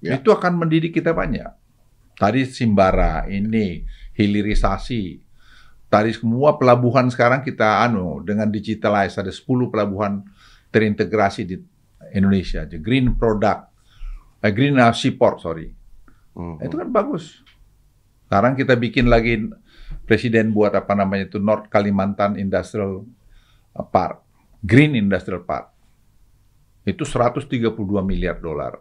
[0.00, 0.16] Ya.
[0.16, 1.48] Itu akan mendidik kita banyak.
[2.16, 5.20] Tadi Simbara, ini hilirisasi.
[5.86, 10.26] Tadi semua pelabuhan sekarang kita anu dengan digitalize ada 10 pelabuhan
[10.74, 11.56] terintegrasi di
[12.10, 12.76] Indonesia, aja.
[12.78, 13.70] green product,
[14.42, 15.70] eh, green uh, seaport sorry.
[16.34, 16.58] Hmm.
[16.58, 17.40] Itu kan bagus.
[18.26, 19.46] Sekarang kita bikin lagi
[20.02, 23.06] presiden buat apa namanya itu North Kalimantan Industrial
[23.94, 24.26] Park,
[24.60, 25.70] Green Industrial Park.
[26.86, 28.78] Itu 132 miliar dolar.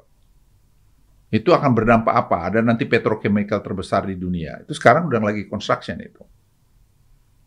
[1.30, 2.38] Itu akan berdampak apa?
[2.50, 4.62] Ada nanti petrochemical terbesar di dunia.
[4.62, 6.22] Itu sekarang udah lagi construction itu.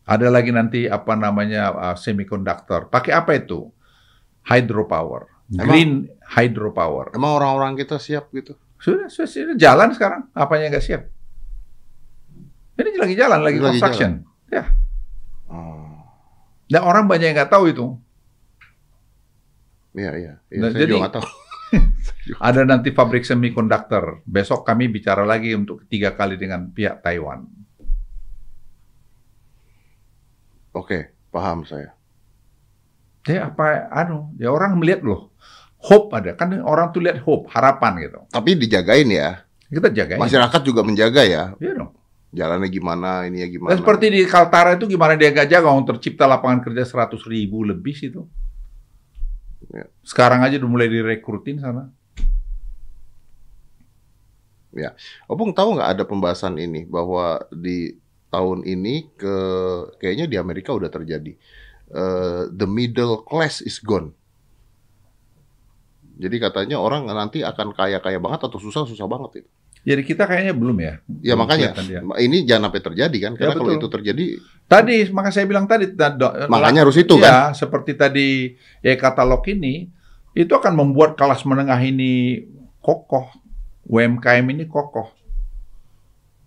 [0.09, 2.89] Ada lagi nanti apa namanya uh, semiconductor.
[2.89, 3.69] Pakai apa itu?
[4.49, 5.29] Hydropower.
[5.53, 5.91] Emang- Green
[6.33, 7.13] hydropower.
[7.13, 8.57] Emang orang-orang kita siap gitu?
[8.81, 10.25] Sudah, sudah, sudah jalan sekarang.
[10.33, 11.03] Apanya nggak siap?
[12.79, 14.11] Ini lagi jalan, lagi, Lagi construction.
[14.49, 14.65] Ya.
[15.45, 15.99] Oh.
[16.65, 17.85] Dan orang banyak yang nggak tahu itu.
[19.93, 20.33] Iya, iya.
[20.47, 21.27] Iya, Nah, saya jadi- juga nggak tahu.
[22.49, 24.25] Ada nanti pabrik semikonduktor.
[24.25, 27.45] Besok kami bicara lagi untuk ketiga kali dengan pihak Taiwan.
[30.73, 31.97] Oke, paham saya.
[33.25, 35.33] Ya apa, anu, ya orang melihat loh.
[35.79, 38.19] Hope ada, kan orang tuh lihat hope, harapan gitu.
[38.29, 39.47] Tapi dijagain ya.
[39.69, 40.19] Kita jagain.
[40.19, 41.53] Masyarakat juga menjaga ya.
[41.61, 41.91] Iya dong.
[42.29, 43.73] Jalannya gimana, ini ya gimana.
[43.73, 47.65] Nah, seperti di Kaltara itu gimana dia gak jaga, orang tercipta lapangan kerja 100 ribu
[47.65, 48.29] lebih situ.
[49.73, 49.89] Ya.
[50.05, 51.89] Sekarang aja udah mulai direkrutin sana.
[55.25, 57.97] Opung tahu nggak ada pembahasan ini bahwa di
[58.29, 59.37] tahun ini ke
[59.97, 61.33] kayaknya di Amerika udah terjadi
[61.89, 64.13] Eh, the middle class is gone.
[66.21, 69.49] Jadi katanya orang nanti akan kaya-kaya banget atau susah-susah banget itu.
[69.89, 70.93] Jadi kita kayaknya belum ya.
[71.23, 72.03] Ya Belum makanya dia.
[72.21, 74.25] ini jangan sampai terjadi kan karena Ya, kalau itu terjadi
[74.69, 75.89] Tadi, maka saya bilang tadi.
[76.45, 78.53] Makanya harus itu, ya, seperti tadi
[78.85, 79.89] ya katalog ini,
[80.37, 82.45] itu akan membuat kelas menengah ini
[82.85, 83.33] kokoh.
[83.89, 85.09] UMKM ini kokoh.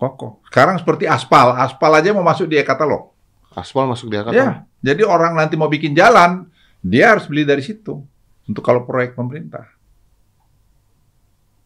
[0.02, 0.42] Kokoh.
[0.50, 1.54] Sekarang seperti aspal.
[1.54, 3.14] Aspal aja mau masuk di e-katalog.
[3.54, 4.34] aspal masuk di angkatan.
[4.34, 4.48] Ya,
[4.82, 6.50] jadi orang nanti mau bikin jalan,
[6.82, 8.02] dia harus beli dari situ.
[8.48, 9.68] Untuk kalau proyek pemerintah.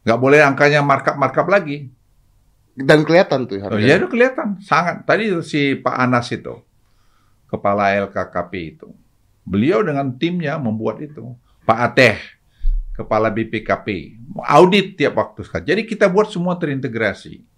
[0.04, 1.88] Nggak boleh angkanya markup-markup lagi.
[2.76, 3.88] Dan kelihatan tuh Oh, harganya.
[3.88, 5.08] ya itu kelihatan sangat.
[5.08, 6.60] Tadi si Pak Anas itu,
[7.48, 8.92] kepala LKKP itu,
[9.48, 11.32] beliau dengan timnya membuat itu.
[11.64, 12.20] Pak Ateh,
[12.92, 14.12] kepala BPKP,
[14.44, 15.64] audit tiap waktu sekali.
[15.64, 17.55] Jadi kita buat semua terintegrasi.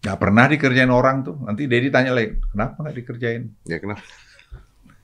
[0.00, 1.36] Nggak pernah dikerjain orang tuh.
[1.44, 3.42] Nanti Dedi tanya lagi, kenapa nggak dikerjain?
[3.68, 4.00] Ya kenapa?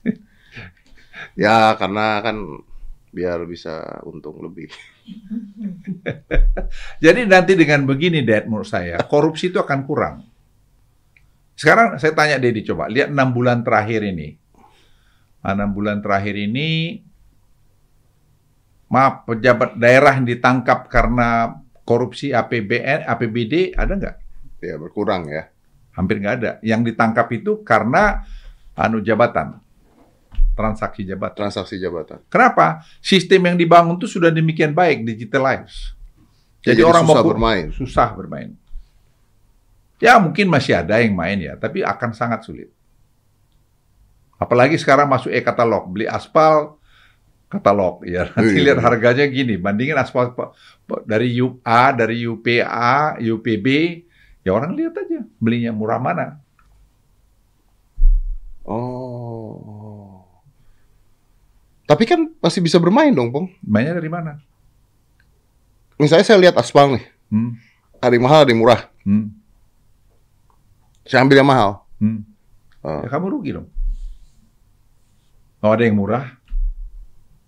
[1.43, 2.37] ya karena kan
[3.13, 4.73] biar bisa untung lebih.
[7.03, 10.25] Jadi nanti dengan begini, Dad, menurut saya, korupsi itu akan kurang.
[11.57, 14.37] Sekarang saya tanya Dedi, coba lihat enam bulan terakhir ini.
[15.41, 17.01] Enam bulan terakhir ini,
[18.89, 24.17] maaf, pejabat daerah yang ditangkap karena korupsi APBN, APBD, ada nggak?
[24.59, 25.49] Ya berkurang ya.
[25.93, 26.51] Hampir nggak ada.
[26.61, 28.25] Yang ditangkap itu karena
[28.73, 29.57] anu jabatan,
[30.53, 31.37] transaksi jabatan.
[31.37, 32.21] Transaksi jabatan.
[32.29, 32.85] Kenapa?
[32.99, 35.93] Sistem yang dibangun itu sudah demikian baik, digitalized.
[36.61, 37.65] Ya, Jadi, orang susah mau bermain.
[37.71, 38.49] susah bermain.
[39.97, 42.69] Ya mungkin masih ada yang main ya, tapi akan sangat sulit.
[44.37, 46.77] Apalagi sekarang masuk e-katalog, beli aspal
[47.49, 48.29] katalog ya.
[48.37, 48.73] Nanti Iya.
[48.73, 50.53] lihat harganya gini, bandingin aspal pa-
[50.85, 53.67] pa- dari UA, dari UPA, UPB,
[54.47, 56.39] ya orang lihat aja belinya murah mana.
[58.63, 60.23] Oh.
[61.87, 63.47] Tapi kan masih bisa bermain dong, Pong.
[63.63, 64.39] Mainnya dari mana?
[65.95, 67.59] Misalnya saya lihat aspal nih, Hmm,
[67.99, 68.81] ada yang mahal, ada yang murah.
[69.03, 69.27] hmm,
[71.03, 71.83] Saya ambil yang mahal.
[71.99, 72.19] hmm.
[72.83, 73.01] Oh.
[73.03, 73.67] Ya kamu rugi dong.
[75.59, 76.37] Oh ada yang murah.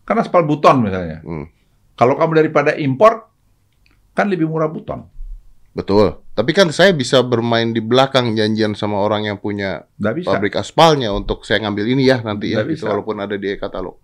[0.03, 1.19] Kan aspal buton misalnya.
[1.23, 1.47] Hmm.
[1.95, 3.27] Kalau kamu daripada impor,
[4.15, 5.05] kan lebih murah buton.
[5.75, 6.17] Betul.
[6.39, 10.27] Tapi kan saya bisa bermain di belakang janjian sama orang yang punya Nggak bisa.
[10.31, 12.95] pabrik aspalnya untuk saya ngambil ini ya nanti ya, Nggak gitu, bisa.
[12.95, 13.99] walaupun ada di katalog.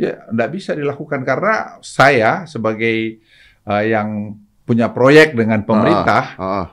[0.00, 3.20] Ya, nggak bisa dilakukan karena saya sebagai
[3.68, 4.32] eh, yang
[4.64, 6.66] punya proyek dengan pemerintah, Ah, ah.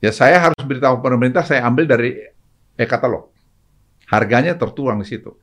[0.00, 2.16] Ya saya harus beritahu pemerintah saya ambil dari
[2.72, 3.28] e-katalog.
[4.08, 5.36] Harganya tertuang di situ.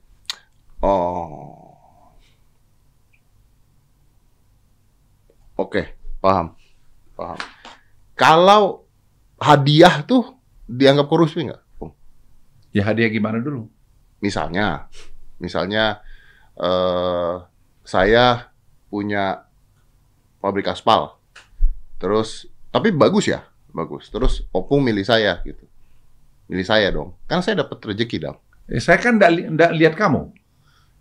[0.81, 1.61] Oh.
[5.53, 6.57] Oke, paham.
[7.13, 7.37] Paham.
[8.13, 8.85] Kalau
[9.41, 10.37] hadiah tuh
[10.69, 11.61] dianggap korupsi nggak?
[12.73, 13.69] Ya hadiah gimana dulu?
[14.17, 14.89] Misalnya,
[15.37, 16.01] misalnya
[16.57, 17.35] eh,
[17.85, 18.49] saya
[18.89, 19.45] punya
[20.41, 21.21] pabrik aspal,
[22.01, 24.09] terus tapi bagus ya, bagus.
[24.09, 25.69] Terus opung milih saya gitu,
[26.49, 27.13] milih saya dong.
[27.29, 28.37] Kan saya dapat rezeki dong.
[28.65, 30.33] Eh, saya kan tidak lihat kamu.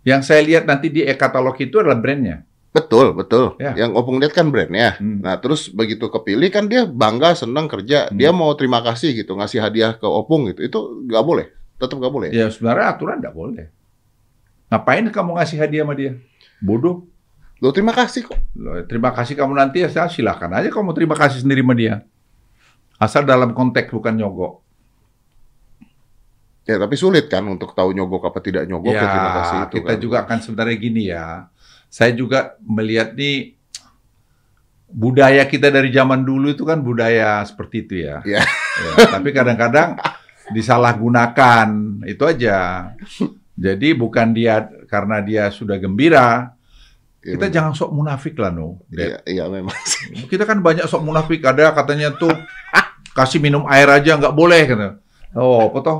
[0.03, 2.43] Yang saya lihat nanti di e-katalog itu adalah brandnya.
[2.73, 3.53] Betul, betul.
[3.61, 3.77] Ya.
[3.85, 4.97] Yang opung lihat kan brandnya.
[4.97, 5.21] Hmm.
[5.21, 8.09] Nah, terus begitu kepilih kan dia bangga, senang kerja.
[8.09, 8.17] Hmm.
[8.17, 10.65] Dia mau terima kasih gitu, ngasih hadiah ke opung gitu.
[10.65, 11.45] Itu nggak boleh,
[11.77, 12.29] tetap nggak boleh.
[12.33, 13.69] Ya sebenarnya aturan tidak boleh.
[14.73, 16.17] Ngapain kamu ngasih hadiah sama dia?
[16.57, 17.05] Bodoh.
[17.61, 18.41] Loh, terima kasih kok.
[18.57, 22.01] Loh, terima kasih kamu nanti ya silahkan aja kamu terima kasih sendiri sama dia.
[22.97, 24.65] Asal dalam konteks bukan nyogok.
[26.63, 29.93] Ya, tapi sulit kan untuk tahu nyogok apa tidak nyogok ya, terima kasih itu kita
[29.93, 29.99] kan.
[29.99, 31.52] juga akan sebenarnya gini ya.
[31.93, 33.53] Saya juga melihat nih
[34.89, 38.25] budaya kita dari zaman dulu itu kan budaya seperti itu ya.
[38.25, 38.41] Iya.
[38.73, 40.01] Ya, tapi kadang-kadang
[40.49, 41.67] disalahgunakan
[42.09, 42.89] itu aja.
[43.53, 46.57] Jadi bukan dia karena dia sudah gembira,
[47.23, 48.83] Iya, kita jangan sok munafik lah no.
[48.91, 49.71] Iya, iya memang.
[50.31, 52.35] Kita kan banyak sok munafik ada katanya tuh
[53.15, 54.99] kasih minum air aja nggak boleh gitu.
[55.31, 55.99] Oh, apa toh?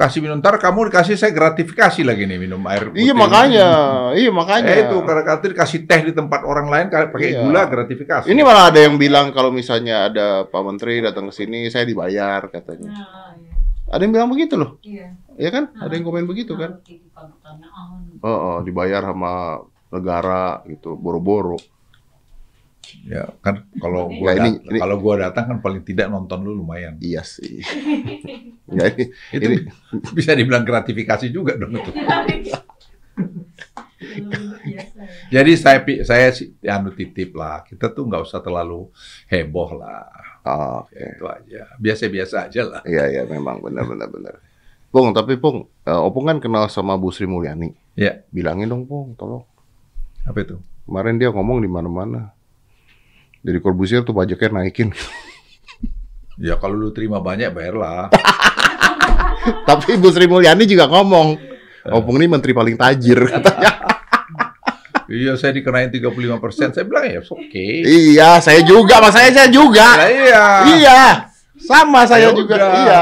[0.00, 2.88] Kasih minum ntar kamu dikasih saya gratifikasi lagi nih minum air.
[2.96, 3.20] Iya putih.
[3.20, 3.68] makanya,
[4.16, 4.72] iya makanya.
[4.72, 7.44] Eh itu karena kata dikasih teh di tempat orang lain pakai Iya.
[7.44, 8.24] gula gratifikasi.
[8.32, 12.40] Ini malah ada yang bilang kalau misalnya ada Pak Menteri datang ke sini, saya dibayar
[12.48, 12.88] katanya.
[12.88, 13.52] Nah, iya.
[13.92, 15.12] Ada yang bilang begitu loh, Iya.
[15.36, 15.68] ya kan?
[15.76, 16.80] Ada yang komen begitu kan?
[16.80, 18.24] Nah.
[18.24, 19.60] Oh, oh, dibayar sama
[19.92, 21.60] negara gitu, boro-boro.
[23.06, 26.42] Ya kan kalau gua Nggak, ini- dat- ini- kalau gua datang kan paling tidak nonton
[26.42, 26.98] lu lumayan.
[26.98, 27.60] Iya sih.
[28.70, 29.56] Enggak ini, Itu ini
[30.10, 31.90] bisa dibilang gratifikasi juga dong itu.
[31.90, 32.58] Biasa ya.
[35.30, 37.62] Jadi saya saya sih anu titip lah.
[37.62, 38.90] Kita tuh nggak usah terlalu
[39.26, 40.08] heboh lah.
[40.42, 40.96] oh, oke.
[40.96, 41.62] Itu aja.
[41.76, 42.82] Biasa-biasa aja lah.
[42.82, 44.34] Iya, iya memang benar benar benar.
[44.90, 47.70] Pung, tapi Pung, eh, Opung kan kenal sama Bu Sri Mulyani.
[47.94, 49.46] Ya, Bilangin dong, Pung, tolong.
[50.20, 50.58] apa itu?
[50.82, 52.34] Kemarin dia ngomong di mana-mana.
[53.40, 54.90] Dari Corbusier tuh pajaknya naikin.
[56.40, 58.08] Ya kalau lu terima banyak bayarlah.
[59.68, 61.36] Tapi Bu Sri Mulyani juga ngomong,
[61.92, 63.76] Opung ini menteri paling tajir katanya.
[65.04, 66.72] iya, saya dikenain 35%.
[66.72, 67.66] Saya bilang ya, oke.
[67.84, 69.84] iya, saya juga, mas saya saya juga.
[69.84, 70.44] Lah iya.
[70.80, 71.00] Iya,
[71.60, 72.56] sama saya Ya juga.
[72.56, 72.72] udah.
[72.72, 73.00] Iya,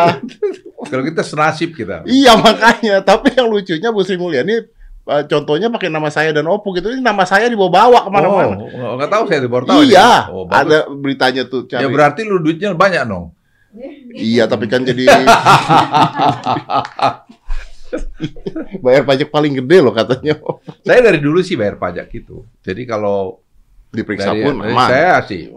[0.91, 2.03] Kalau kita senasib kita.
[2.11, 3.07] iya makanya.
[3.07, 4.67] Tapi yang lucunya Bu Sri Mulyani
[5.09, 6.93] eh, contohnya pakai nama saya dan Opung gitu.
[6.93, 8.55] Ini nama saya dibawa-bawa ke mana-mana.
[8.55, 9.81] Oh, nggak nggak tahu saya baru tahu.
[9.89, 10.29] iya.
[10.29, 10.61] Oh, bagus.
[10.61, 11.65] ada beritanya tuh.
[11.65, 11.83] Cari.
[11.83, 13.33] Ya berarti lu duitnya banyak dong.
[14.17, 15.05] Iya, tapi kan jadi
[18.85, 20.41] bayar pajak paling gede loh katanya.
[20.85, 22.45] Saya dari dulu sih bayar pajak gitu.
[22.65, 23.41] Jadi kalau
[23.89, 24.89] Diperiksa dari, pun dari aman.
[24.89, 25.49] saya sih,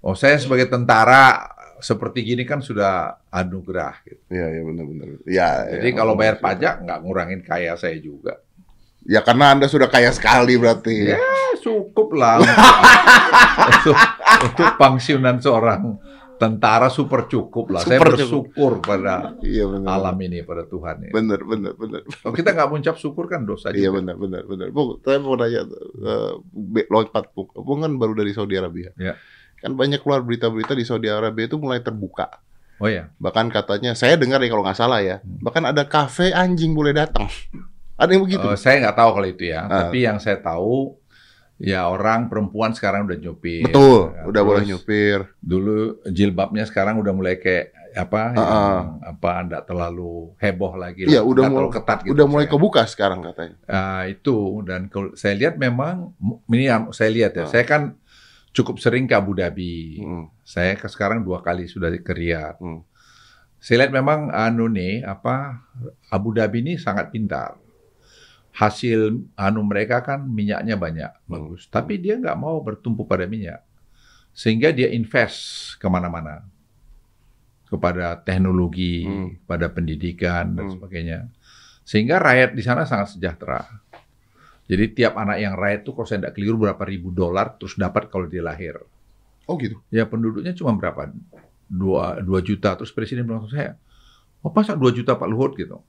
[0.00, 1.52] oh saya sebagai tentara
[1.82, 4.00] seperti gini kan sudah anugerah.
[4.06, 4.22] Gitu.
[4.30, 5.06] Iya, iya benar-benar.
[5.26, 5.48] Iya.
[5.76, 8.38] Jadi iya, kalau bayar pajak nggak ngurangin kaya saya juga.
[9.02, 11.10] Ya karena Anda sudah kaya sekali berarti.
[11.10, 11.18] Ya
[11.62, 12.42] cukup lah
[13.70, 13.94] untuk,
[14.42, 15.94] untuk, pensiunan seorang
[16.34, 17.86] tentara super cukup lah.
[17.86, 18.18] saya Super cukup.
[18.18, 19.94] bersyukur pada Iya benar.
[19.94, 21.06] alam ini pada Tuhan.
[21.06, 21.10] Ya.
[21.14, 22.02] Benar, benar, benar.
[22.02, 24.02] Kalau kita nggak mengucap syukur kan dosa Iya juga.
[24.02, 24.66] benar, benar, benar.
[24.74, 25.62] Bung, saya mau nanya,
[26.02, 26.32] uh,
[26.90, 27.46] lompat Bung.
[27.54, 28.90] Bung kan baru dari Saudi Arabia.
[28.98, 29.14] Ya.
[29.62, 32.42] Kan banyak keluar berita-berita di Saudi Arabia itu mulai terbuka.
[32.82, 33.06] Oh ya.
[33.22, 37.30] Bahkan katanya, saya dengar ya kalau nggak salah ya, bahkan ada kafe anjing boleh datang.
[38.02, 38.42] Ada yang begitu.
[38.44, 39.60] Oh, saya nggak tahu kalau itu ya.
[39.64, 39.86] Ah.
[39.86, 40.98] Tapi yang saya tahu
[41.62, 43.70] ya orang perempuan sekarang udah nyupir.
[43.70, 45.18] Betul, Ya, udah terus boleh nyupir.
[45.38, 45.76] Dulu
[46.10, 48.20] jilbabnya sekarang udah mulai kayak apa?
[48.34, 51.06] Ah, yang apa enggak terlalu heboh lagi.
[51.06, 52.12] Iya, udah Nggak mulai terlalu ketat gitu.
[52.16, 52.52] udah mulai saya.
[52.58, 53.54] kebuka sekarang katanya.
[53.70, 54.36] Ah, itu
[54.66, 56.10] dan kalau saya lihat memang
[56.50, 57.44] ini yang saya lihat ya.
[57.46, 57.50] Ah.
[57.52, 57.82] Saya kan
[58.52, 60.02] cukup sering ke Abu Dhabi.
[60.02, 60.26] Hmm.
[60.42, 62.58] Saya ke sekarang dua kali sudah ke Riyadh.
[62.58, 62.82] Hmm.
[63.62, 65.62] Saya lihat memang anu nih apa
[66.10, 67.61] Abu Dhabi ini sangat pintar.
[68.52, 71.64] Hasil anu mereka kan minyaknya banyak, bagus.
[71.66, 73.64] Tapi dia nggak mau bertumpu pada minyak,
[74.36, 76.44] sehingga dia invest ke mana-mana
[77.66, 79.40] kepada teknologi, Hmm.
[79.48, 80.72] pada pendidikan dan Hmm.
[80.76, 81.32] sebagainya.
[81.82, 83.64] Sehingga rakyat di sana sangat sejahtera.
[84.68, 88.12] Jadi tiap anak yang rakyat itu kalau saya tidak keliru berapa ribu dolar terus dapat
[88.12, 88.78] kalau dia lahir.
[89.48, 89.80] Oh gitu.
[89.90, 91.10] Ya penduduknya cuma berapa?
[91.66, 92.76] Dua, dua juta.
[92.78, 93.72] Terus presiden bilang sama saya,
[94.44, 95.82] oh masa dua juta Pak Luhut gitu?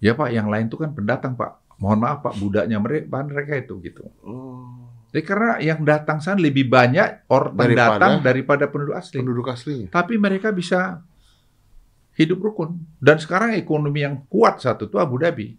[0.00, 1.59] Ya Pak, yang lain itu kan pendatang Pak.
[1.80, 4.04] Mohon maaf Pak, budaknya mereka, mereka itu gitu.
[4.20, 4.68] Oh.
[5.10, 9.16] Jadi karena yang datang sana lebih banyak orang Daripada- pendatang daripada penduduk asli.
[9.18, 9.88] Penduduk aslinya.
[9.90, 11.02] Tapi mereka bisa
[12.14, 12.78] hidup rukun.
[13.00, 15.56] Dan sekarang ekonomi yang kuat satu itu Abu Dhabi.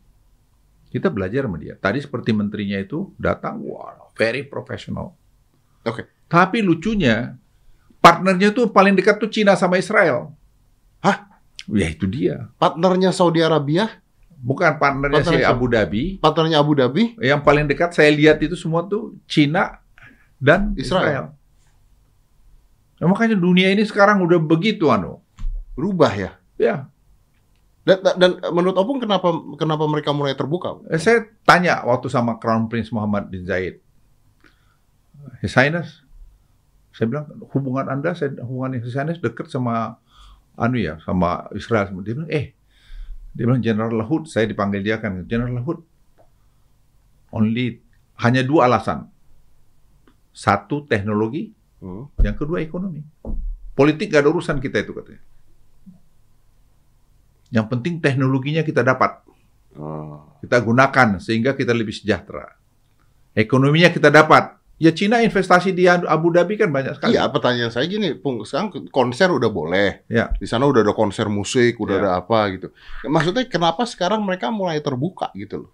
[0.91, 1.75] Kita belajar sama dia.
[1.75, 5.15] Tadi seperti menterinya itu datang, wow, very professional.
[5.87, 6.07] Oke.
[6.27, 7.35] Tapi lucunya,
[8.03, 10.35] partnernya tuh paling dekat tuh Cina sama Israel.
[10.99, 11.27] Hah?
[11.71, 12.51] Ya itu dia.
[12.59, 14.00] Partnernya Saudi Arabia,
[14.41, 16.03] Bukan partnernya si Partnernya Abu Dhabi.
[16.17, 19.85] partnernya Abu Dhabi, Yang paling dekat saya lihat itu semua tuh Cina
[20.41, 21.05] dan Israel.
[21.05, 21.25] Israel.
[22.97, 25.21] Nah, makanya dunia ini sekarang udah begitu anu.
[25.71, 26.31] berubah ya.
[26.57, 26.85] Ya,
[27.81, 30.77] Dan, dan- menurut Opung kenapa kenapa mereka mulai terbuka?
[30.85, 33.81] Eh, saya tanya waktu sama Crown Prince Muhammad bin Zaid,
[35.41, 36.05] His Highness,
[36.91, 39.97] saya bilang hubungan anda, saya, hubungan His Highness dekat sama
[40.53, 41.89] anu ya, sama Israel.
[42.01, 42.53] Dia bilang, eh,
[43.31, 45.81] dia bilang General Lahud, saya dipanggil dia kan, General Lahud,
[47.31, 47.79] only
[48.19, 49.07] hanya dua alasan,
[50.35, 52.13] satu teknologi, Hmm.
[52.21, 53.01] yang kedua ekonomi.
[53.73, 55.25] Politik gak ada urusan kita itu katanya.
[57.49, 59.17] Yang penting teknologinya kita dapat
[59.73, 60.37] Oh.
[60.45, 62.53] kita gunakan sehingga kita lebih sejahtera.
[63.33, 64.60] Ekonominya kita dapat.
[64.81, 67.13] Ya Cina investasi di Abu Dhabi kan banyak sekali.
[67.13, 70.09] Iya, pertanyaan saya gini, Pung, sekarang konser udah boleh.
[70.09, 70.33] Ya.
[70.33, 72.01] Di sana udah ada konser musik, udah Ya.
[72.01, 72.73] ada apa gitu.
[73.05, 75.71] Maksudnya kenapa sekarang mereka mulai terbuka gitu loh?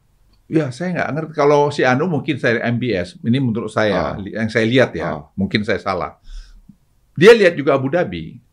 [0.52, 1.32] Ya, saya nggak ngerti.
[1.40, 4.20] Kalau si Anu mungkin saya MBS, ini menurut saya, Ah.
[4.20, 5.20] yang saya lihat ya, Ah.
[5.40, 6.20] mungkin saya salah.
[7.16, 8.44] Dia lihat juga Abu Dhabi.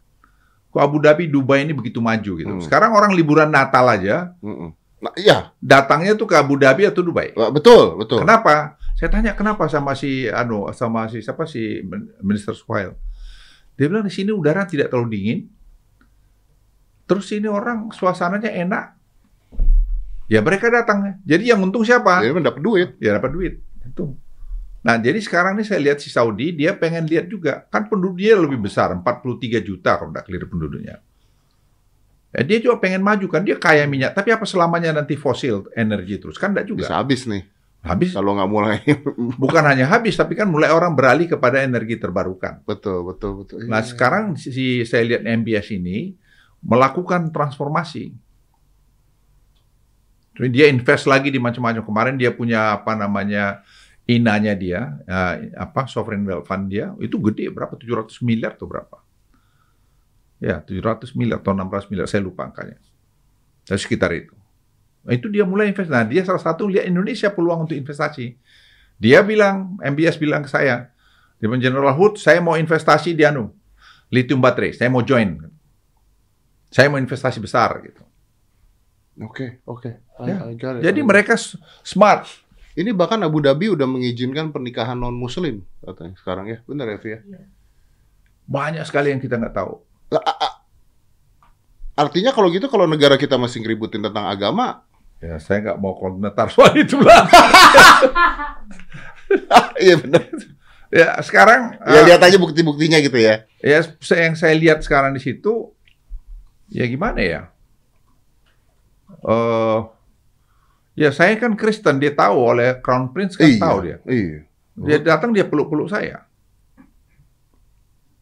[0.71, 2.51] Kok Abu Dhabi, Dubai ini begitu maju gitu.
[2.51, 2.63] Hmm.
[2.63, 4.71] Sekarang orang liburan Natal aja, Mm-mm.
[5.03, 7.35] Nah, iya, datangnya tuh ke Abu Dhabi atau Dubai.
[7.53, 8.23] betul, betul.
[8.23, 8.79] Kenapa?
[8.95, 11.83] Saya tanya kenapa sama si anu sama si siapa si
[12.23, 12.95] Minister Swile.
[13.75, 15.39] Dia bilang di sini udara tidak terlalu dingin.
[17.05, 18.87] Terus sini orang suasananya enak.
[20.31, 21.21] Ya mereka datang.
[21.27, 22.23] Jadi yang untung siapa?
[22.23, 22.97] Jadi mendapat duit.
[23.03, 23.55] Ya dapat duit.
[23.83, 24.17] Itu.
[24.85, 27.65] Nah, jadi sekarang ini saya lihat si Saudi, dia pengen lihat juga.
[27.73, 30.97] Kan penduduknya lebih besar, 43 juta kalau tidak clear penduduknya.
[32.37, 34.13] Ya, dia juga pengen maju kan, dia kaya minyak.
[34.13, 36.37] Tapi apa selamanya nanti fosil energi terus?
[36.37, 36.85] Kan enggak juga.
[36.85, 37.49] Bisa habis nih.
[37.85, 38.81] Habis Kalau nggak mulai.
[39.43, 42.65] bukan hanya habis tapi kan mulai orang beralih kepada energi terbarukan.
[42.65, 43.59] betul, betul, betul.
[43.69, 43.89] Nah Iya.
[43.93, 46.17] sekarang si saya lihat MBS ini
[46.65, 48.17] melakukan transformasi.
[50.35, 51.85] Jadi Dia invest lagi di macam-macam.
[51.85, 53.61] Kemarin dia punya apa namanya
[54.05, 58.97] inanya dia, eh, apa sovereign wealth fund dia itu gede berapa 700 miliar atau berapa?
[60.41, 62.81] Ya 700 miliar atau 600 miliar saya lupa angkanya.
[63.65, 64.33] Dan sekitar itu.
[65.05, 65.93] Nah, itu dia mulai invest.
[65.93, 68.41] Nah dia salah satu lihat Indonesia peluang untuk investasi.
[68.97, 70.89] Dia bilang, MBS bilang ke saya,
[71.37, 73.53] di General Hood, saya mau investasi di anu,
[74.09, 75.37] lithium baterai, saya mau join.
[76.73, 78.01] Saya mau investasi besar gitu.
[79.23, 79.91] Oke, oke.
[80.25, 80.37] I- Ya.
[80.49, 80.83] I got it.
[80.83, 81.37] Jadi mereka
[81.85, 82.27] smart.
[82.75, 87.19] Ini bahkan Abu Dhabi udah mengizinkan pernikahan non Muslim katanya sekarang ya, benar ya, Via?
[88.51, 89.79] Banyak sekali yang kita nggak tahu.
[90.11, 90.23] Lah,
[91.95, 94.83] Artinya kalau gitu kalau negara kita masih ngeributin tentang agama,
[95.25, 97.25] Ya, saya nggak mau komentar soal itu lah.
[99.85, 100.21] iya benar.
[100.93, 103.49] ya, sekarang Ya eh, lihat aja bukti-buktinya gitu ya.
[103.65, 103.81] ya
[104.21, 105.73] yang saya lihat sekarang di situ,
[106.69, 107.43] ya gimana ya?
[109.25, 109.81] eh
[110.93, 113.97] ya saya kan Kristen, dia tahu oleh Crown Prince kan tahu dia.
[114.05, 114.45] Iya.
[114.77, 116.29] Dia datang dia peluk-peluk saya.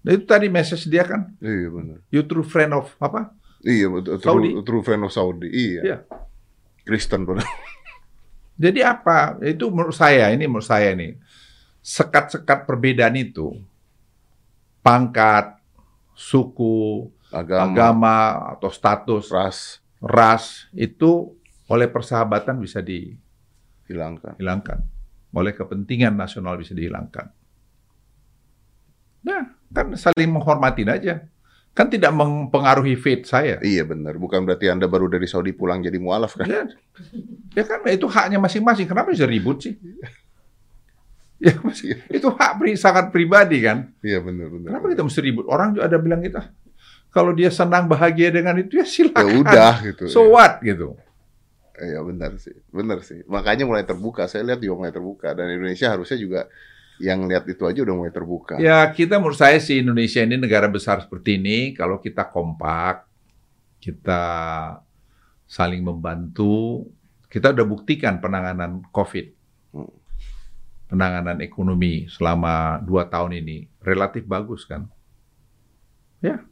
[0.02, 1.98] Nah, itu tadi message dia kan, Iya benar.
[2.14, 3.34] you true friend of apa?
[3.62, 4.18] Iya betul.
[4.18, 4.50] Saudi.
[4.54, 5.50] True, true friend of Saudi.
[5.50, 5.82] Iya.
[5.82, 5.98] Iya.
[6.82, 7.46] Kristen benar.
[8.62, 9.38] Jadi apa?
[9.42, 11.16] Itu menurut saya, ini menurut saya nih,
[11.82, 13.58] sekat-sekat perbedaan itu,
[14.84, 15.58] pangkat,
[16.12, 18.18] suku, Agama, agama,
[18.52, 21.30] atau status, ras ras, itu
[21.70, 24.34] oleh persahabatan bisa dihilangkan.
[24.36, 24.82] hilangkan.
[25.32, 27.30] Oleh kepentingan nasional bisa dihilangkan.
[29.22, 31.24] Nah, kan saling menghormatin aja.
[31.72, 33.56] Kan tidak mempengaruhi faith saya.
[33.64, 34.20] Iya benar.
[34.20, 36.44] Bukan berarti Anda baru dari Saudi pulang jadi mualaf kan?
[36.44, 36.68] Ya,
[37.56, 38.84] ya kan itu haknya masing-masing.
[38.84, 39.74] Kenapa bisa ribut sih?
[41.42, 43.90] Ya masih, itu hak pri, sangat pribadi kan.
[43.98, 44.68] Iya benar benar.
[44.78, 45.50] Kenapa kita mesti ribut?
[45.50, 46.54] Orang juga ada bilang kita
[47.12, 49.42] kalau dia senang bahagia dengan itu ya Ya silakan.
[49.44, 50.04] udah gitu.
[50.08, 50.96] So what gitu.
[51.82, 53.26] Iya benar sih, benar sih.
[53.26, 54.30] Makanya mulai terbuka.
[54.30, 56.40] Saya lihat juga mulai terbuka dan Indonesia harusnya juga
[57.02, 58.62] yang lihat itu aja udah mulai terbuka.
[58.62, 63.02] Ya kita menurut saya sih Indonesia ini negara besar seperti ini kalau kita kompak,
[63.82, 64.22] kita
[65.50, 66.86] saling membantu,
[67.26, 69.26] kita udah buktikan penanganan COVID,
[69.72, 69.88] Hmm.
[70.86, 74.86] penanganan ekonomi selama dua tahun ini relatif bagus kan?
[76.22, 76.46] Ya,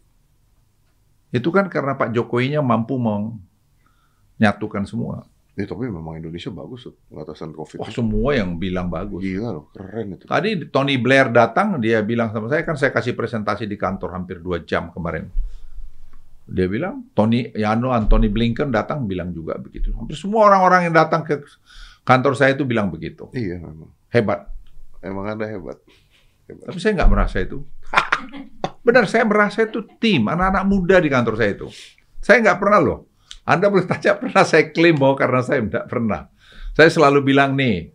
[1.30, 5.29] itu kan karena Pak Jokowinya mampu menyatukan semua.
[5.58, 7.82] Ya, tapi memang Indonesia bagus tuh pengatasan COVID.
[7.82, 9.18] Wah, semua yang bilang bagus.
[9.18, 10.24] Gila loh, keren itu.
[10.30, 14.38] Tadi Tony Blair datang, dia bilang sama saya, kan saya kasih presentasi di kantor hampir
[14.38, 15.26] dua jam kemarin.
[16.46, 19.90] Dia bilang, Tony, Yano, Anthony Blinken datang bilang juga begitu.
[19.94, 21.42] Hampir semua orang-orang yang datang ke
[22.06, 23.26] kantor saya itu bilang begitu.
[23.34, 23.90] Iya memang.
[24.10, 24.50] Hebat.
[25.02, 25.78] Emang ada hebat.
[26.46, 26.64] hebat.
[26.70, 27.66] Tapi saya nggak merasa itu.
[28.86, 31.68] Benar, saya merasa itu tim, anak-anak muda di kantor saya itu.
[32.22, 33.09] Saya nggak pernah loh.
[33.50, 36.30] Anda boleh tanya pernah saya klaim bahwa karena saya tidak pernah.
[36.70, 37.90] Saya selalu bilang nih,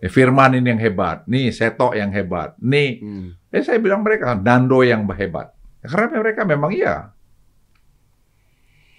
[0.00, 3.36] eh, Firman ini yang hebat, nih Seto yang hebat, nih Hmm.
[3.52, 5.52] Eh saya bilang mereka Dando yang hebat.
[5.84, 7.12] Karena mereka memang iya.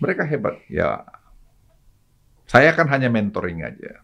[0.02, 0.58] Mereka hebat.
[0.70, 1.06] Ya.
[2.50, 4.02] Saya kan hanya mentoring aja.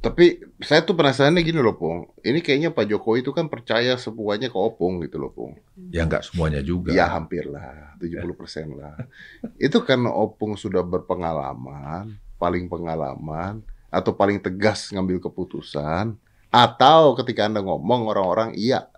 [0.00, 2.08] Tapi saya tuh penasarannya gini loh, Pong.
[2.24, 5.60] Ini kayaknya Pak Jokowi itu kan percaya semuanya ke Opung gitu loh, Pong.
[5.92, 6.96] Ya nggak semuanya juga.
[6.96, 8.96] Ya hampir lah, 70% lah.
[9.60, 13.60] Itu karena Opung sudah berpengalaman, paling pengalaman,
[13.92, 16.16] atau paling tegas ngambil keputusan,
[16.48, 18.88] atau ketika Anda ngomong orang-orang iya.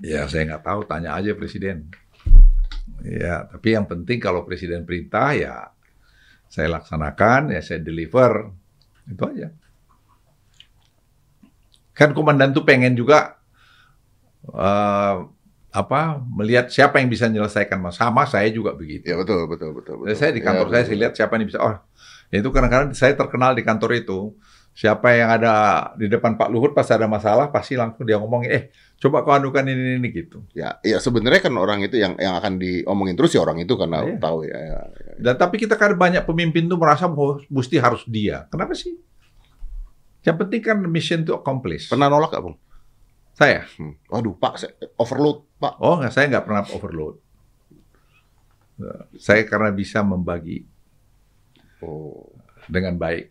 [0.00, 0.80] Ya saya nggak tahu.
[0.88, 1.92] Tanya aja presiden.
[3.04, 5.68] Ya tapi yang penting kalau presiden perintah ya
[6.48, 8.56] saya laksanakan, ya saya deliver.
[9.04, 9.52] Itu aja.
[11.96, 13.40] Kan komandan tuh pengen juga
[14.52, 15.16] eh,
[15.76, 18.12] apa melihat siapa yang bisa menyelesaikan masalah.
[18.12, 19.12] Sama saya juga begitu.
[19.12, 19.94] Ya betul, betul, betul.
[20.00, 20.16] betul.
[20.16, 21.58] Saya di kantor Ya, saya, saya lihat siapa yang bisa.
[21.60, 21.76] Oh,
[22.32, 24.32] itu kadang-kadang saya terkenal di kantor itu.
[24.76, 25.54] Siapa yang ada
[25.96, 28.68] di depan Pak Luhut pas ada masalah pasti langsung dia ngomong, eh
[29.00, 30.44] coba kau adukan ini ini gitu.
[30.52, 34.04] Ya, ya sebenarnya kan orang itu yang yang akan diomongin terus ya orang itu karena
[34.04, 34.20] Iya.
[34.20, 34.52] tahu ya.
[34.52, 35.12] ya, ya.
[35.16, 38.44] Dan tapi kita kan banyak pemimpin tuh merasa bahwa mesti harus dia.
[38.52, 39.00] Kenapa sih?
[40.26, 41.86] Yang penting kan mission to accomplish.
[41.86, 42.58] Pernah nolak gak, Bung?
[43.36, 43.62] Saya?
[43.78, 43.94] Hmm.
[44.10, 45.78] Waduh, Pak, saya, overload, Pak.
[45.78, 47.14] Oh nggak, saya nggak pernah overload.
[49.16, 50.64] Saya karena bisa membagi
[51.84, 52.32] Oh,
[52.72, 53.28] dengan baik.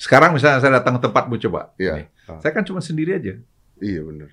[0.00, 1.76] Sekarang misalnya saya datang ke tempatmu coba.
[1.76, 1.92] Iya.
[2.02, 2.08] Nih.
[2.40, 3.36] Saya kan cuma sendiri aja.
[3.78, 4.32] iya benar.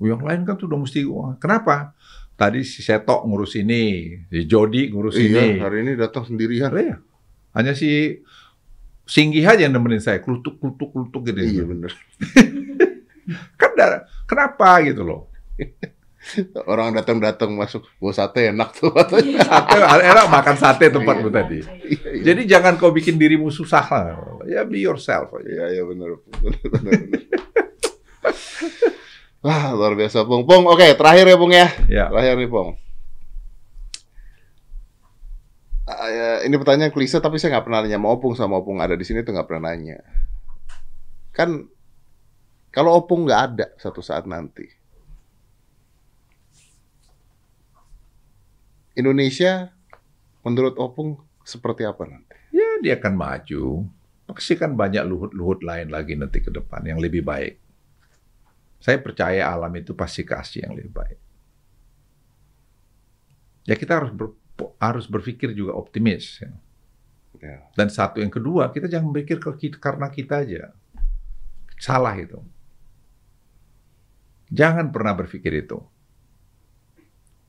[0.00, 1.92] Yang lain kan sudah mesti wah, kenapa?
[2.34, 5.60] Tadi si Seto ngurus ini, si Jody ngurus ini.
[5.60, 6.72] Iya, hari ini datang sendirian.
[6.72, 6.98] Iya.
[7.54, 8.18] Hanya si
[9.04, 11.38] Singgi aja yang nemenin saya, klutuk klutuk klutuk gitu.
[11.38, 11.92] Iya benar.
[13.60, 15.28] Kan dah- kenapa gitu loh?
[16.64, 18.88] Orang datang-datang masuk, bawa sate enak tuh.
[19.44, 21.60] Sate enak makan sate tempatmu tadi.
[21.60, 22.22] Iya, iya.
[22.32, 24.04] Jadi jangan kau bikin dirimu susah lah.
[24.48, 25.44] Ya be yourself aja.
[25.44, 26.16] Iya, iya benar.
[29.44, 30.48] Wah, luar biasa, Bung.
[30.48, 31.68] Bung, oke, terakhir ya, Bung ya.
[31.84, 32.04] Ya.
[32.08, 32.80] Terakhir nih, Bung.
[35.84, 38.96] Ah, ya, ini pertanyaan klise, tapi saya nggak pernah nanya sama Opung sama Opung ada
[38.96, 40.00] di sini tuh nggak pernah nanya.
[41.36, 41.68] Kan
[42.72, 44.64] kalau Opung nggak ada satu saat nanti,
[48.96, 49.74] Indonesia
[50.40, 52.32] menurut Opung seperti apa nanti?
[52.54, 53.84] Ya dia akan maju.
[54.24, 57.60] Pasti kan banyak luhut-luhut lain lagi nanti ke depan yang lebih baik.
[58.80, 61.18] Saya percaya alam itu pasti kasih yang lebih baik.
[63.68, 64.12] Ya kita harus
[64.78, 66.42] harus berpikir juga optimis.
[66.42, 66.50] ya.
[67.42, 67.58] Ya.
[67.76, 70.72] Dan satu yang kedua, kita jangan berpikir ke kita, karena kita aja.
[71.76, 72.40] Salah itu.
[74.54, 75.82] Jangan pernah berpikir itu.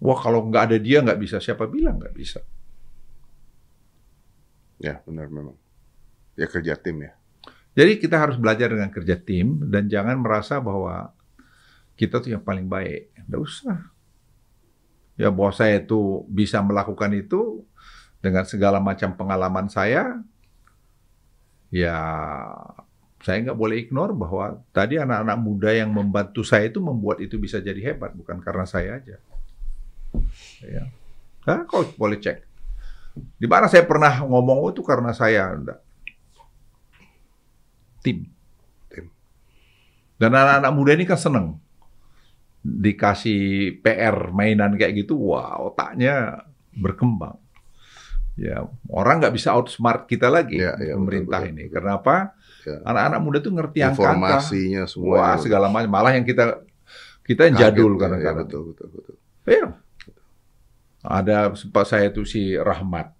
[0.01, 1.37] Wah kalau nggak ada dia nggak bisa.
[1.39, 2.41] Siapa bilang nggak bisa?
[4.81, 5.55] Ya, benar memang.
[6.35, 7.15] Ya kerja tim ya.
[7.75, 11.15] Jadi kita harus belajar dengan kerja tim dan jangan merasa bahwa
[11.95, 13.15] kita tuh yang paling baik.
[13.27, 13.94] Nggak usah.
[15.15, 17.63] Ya bahwa saya itu bisa melakukan itu
[18.19, 20.19] dengan segala macam pengalaman saya,
[21.71, 21.97] ya
[23.23, 27.57] saya nggak boleh ignore bahwa tadi anak-anak muda yang membantu saya itu membuat itu bisa
[27.63, 29.17] jadi hebat, bukan karena saya aja.
[30.61, 30.83] Ya.
[31.45, 32.43] Nah, kau boleh cek.
[33.39, 35.79] Di mana saya pernah ngomong oh, itu karena saya enggak.
[38.03, 38.27] Tim.
[38.91, 39.05] Tim.
[40.19, 41.57] Dan anak-anak muda ini kan seneng
[42.65, 46.41] dikasih PR mainan kayak gitu, wah otaknya
[46.73, 47.37] berkembang.
[48.35, 51.63] Ya, orang nggak bisa outsmart kita lagi Ya, ya, pemerintah betul, betul, ini.
[51.69, 51.75] betul.
[51.79, 52.15] Kenapa?
[52.67, 52.77] Ya.
[52.83, 54.11] Anak-anak muda tuh ngerti angka-angka.
[54.11, 55.13] Informasinya semua.
[55.15, 55.87] Wah, segala macam.
[55.87, 56.59] Malah yang kita
[57.23, 58.43] kita yang jadul kadang-kadang.
[58.43, 59.15] Ya, betul, betul, betul.
[59.47, 59.65] Iya.
[61.05, 63.13] Ada sempat saya tuh si Rahmat.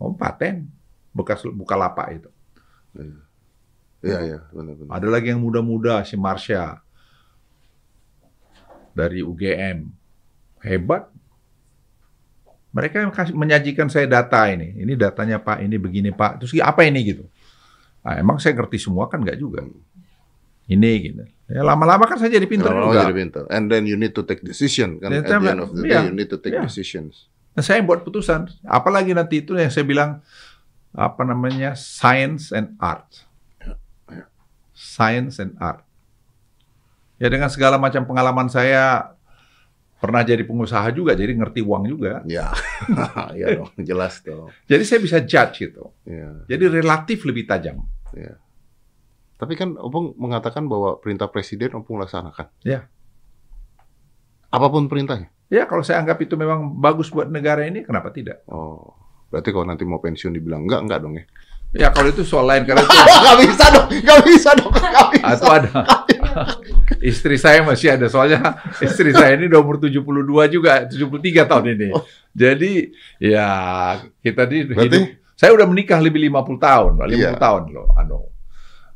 [0.00, 0.70] Oh, paten.
[1.12, 2.30] Bekas buka lapak itu.
[4.00, 4.90] Iya, iya, benar, benar.
[4.96, 6.80] Ada lagi yang muda-muda si Marsha
[8.92, 9.88] dari UGM.
[10.62, 11.10] Hebat.
[12.72, 14.80] Mereka yang kasih, menyajikan saya data ini.
[14.80, 16.40] Ini datanya Pak, ini begini Pak.
[16.40, 17.28] Terus apa ini gitu?
[18.02, 19.62] Nah, emang saya ngerti semua kan nggak juga.
[20.66, 21.22] Ini gitu.
[21.52, 23.04] Ya lama-lama kan saya jadi pintar Lama-lama juga.
[23.04, 23.44] jadi pintar.
[23.52, 25.12] And then you need to take decision kan.
[25.12, 26.64] Ya, At the end of the day, iya, you need to take iya.
[26.64, 27.28] decisions.
[27.52, 28.48] Nah, saya yang buat putusan.
[28.64, 30.24] Apalagi nanti itu yang saya bilang
[30.96, 33.28] apa namanya science and art.
[34.72, 35.84] Science and art.
[37.22, 39.14] Ya dengan segala macam pengalaman saya
[40.02, 42.18] pernah jadi pengusaha juga, jadi ngerti uang juga.
[42.26, 42.50] Ya,
[43.38, 44.50] ya dong, jelas dong.
[44.66, 45.86] Jadi saya bisa judge itu.
[46.02, 47.86] Ya, Jadi relatif lebih tajam.
[48.10, 48.34] ya.
[49.38, 52.50] Tapi kan Opung mengatakan bahwa perintah presiden Opung laksanakan.
[52.66, 52.90] Ya.
[54.50, 55.30] Apa pun perintahnya.
[55.46, 58.42] Ya kalau saya anggap itu memang bagus buat negara ini, kenapa tidak?
[58.50, 58.98] Oh,
[59.30, 61.24] berarti kalau nanti mau pensiun dibilang enggak, enggak dong ya?
[61.72, 62.90] Ya kalau itu soal lain karena itu
[63.22, 65.24] Enggak bisa dong, enggak bisa dong, enggak bisa.
[65.30, 65.70] atau ada
[67.10, 70.02] istri saya masih ada soalnya istri saya ini udah umur 72
[70.48, 71.88] juga 73 tahun ini.
[72.32, 72.72] Jadi
[73.18, 73.48] ya
[74.20, 75.02] kita di Berarti- hidup
[75.34, 77.30] saya udah menikah lebih 50 tahun, 50 Iya.
[77.34, 78.20] tahun loh anu.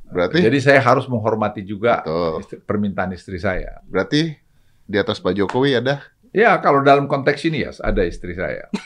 [0.06, 2.32] Berarti Jadi saya harus menghormati juga Betul.
[2.40, 3.82] istri- permintaan istri saya.
[3.84, 4.32] berarti
[4.86, 5.98] di atas Pak Jokowi ada
[6.30, 8.68] Ya kalau dalam konteks ini ya ada istri saya.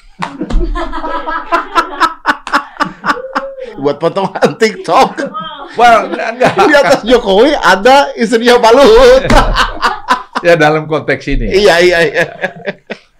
[3.83, 5.09] buat potongan TikTok.
[5.75, 6.53] Well, enggak.
[6.59, 9.25] Di atas Jokowi ada istrinya Pak Luhut.
[10.41, 11.53] Ya dalam konteks ini.
[11.53, 12.25] iya, iya, iya.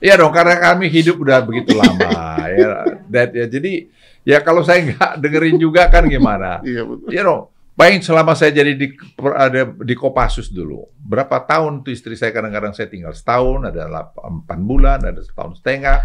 [0.01, 2.09] Iya dong, karena kami hidup udah begitu lama.
[2.49, 3.93] ya, That, ya, jadi
[4.25, 6.59] ya kalau saya nggak dengerin juga kan gimana?
[6.65, 7.13] Iya, betul.
[7.13, 8.97] Ya dong, bayangin selama saya jadi di
[9.37, 14.41] ada di Kopassus dulu, berapa tahun tuh istri saya kadang-kadang saya tinggal setahun, ada delapan-
[14.41, 16.01] empat bulan, ada setahun setengah.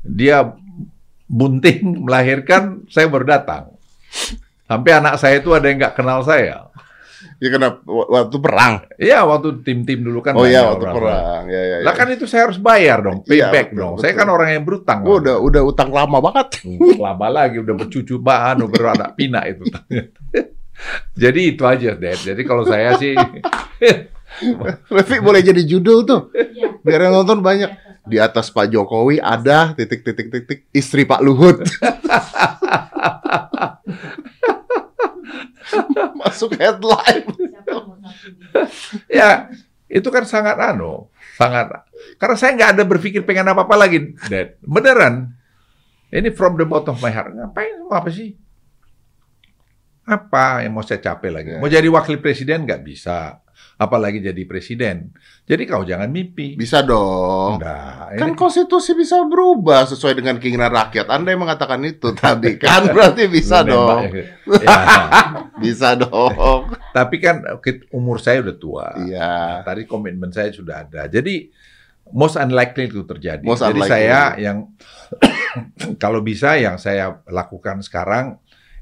[0.00, 0.40] Dia
[1.30, 3.78] bunting melahirkan, saya baru datang.
[4.66, 6.66] Sampai anak saya itu ada yang nggak kenal saya.
[7.40, 8.74] Ya karena wa- waktu perang.
[8.96, 10.36] Iya, waktu tim-tim dulu kan.
[10.36, 10.96] Oh iya, banyak waktu orang.
[11.00, 11.42] perang.
[11.46, 11.84] Ya, ya, ya.
[11.86, 13.92] Lah kan itu saya harus bayar dong, Iya, payback betul, dong.
[13.96, 14.02] betul.
[14.02, 14.98] Saya kan orang yang berutang.
[15.00, 16.48] Gua udah udah utang lama banget.
[17.00, 19.64] lama lagi udah bercucu bahan, udah beranak pinak itu.
[21.22, 22.18] Jadi itu aja, Dad.
[22.18, 23.12] Jadi kalau saya sih
[24.88, 26.32] Revi boleh jadi judul tuh.
[26.32, 26.80] Iya.
[26.80, 27.68] Biar yang nonton banyak.
[28.06, 31.60] Di atas Pak Jokowi ada titik titik titik istri Pak Luhut.
[36.20, 37.28] Masuk headline.
[39.06, 39.50] Ya
[39.90, 44.56] itu kan sangat anu, sangat karena saya nggak ada berpikir pengen apa-apa lagi, Dad.
[44.64, 45.34] Beneran.
[46.10, 47.30] Ini from the bottom of my heart.
[47.30, 48.34] Ngapain mau apa sih?
[50.02, 51.50] Apa yang mau saya capek lagi?
[51.54, 51.58] Ya.
[51.62, 53.38] Mau jadi wakil presiden nggak bisa.
[53.80, 55.08] Apalagi jadi presiden.
[55.48, 56.52] Jadi kau jangan mimpi.
[56.52, 57.64] Bisa dong.
[57.64, 61.08] Nah, Kan ini- konstitusi bisa berubah sesuai dengan keinginan rakyat.
[61.08, 64.12] Anda yang mengatakan itu tadi kan berarti bisa dong.
[64.12, 64.24] ya.
[64.60, 64.80] Ya.
[65.56, 66.68] Bisa dong.
[66.92, 67.40] Tapi kan
[67.88, 68.86] umur saya udah tua.
[69.00, 69.64] Iya.
[69.64, 71.08] Tadi komitmen saya sudah ada.
[71.08, 71.48] Jadi
[72.12, 73.40] most unlikely itu terjadi.
[73.40, 73.88] Most Jadi unlikely.
[73.88, 74.68] saya yang
[76.02, 78.36] kalau bisa yang saya lakukan sekarang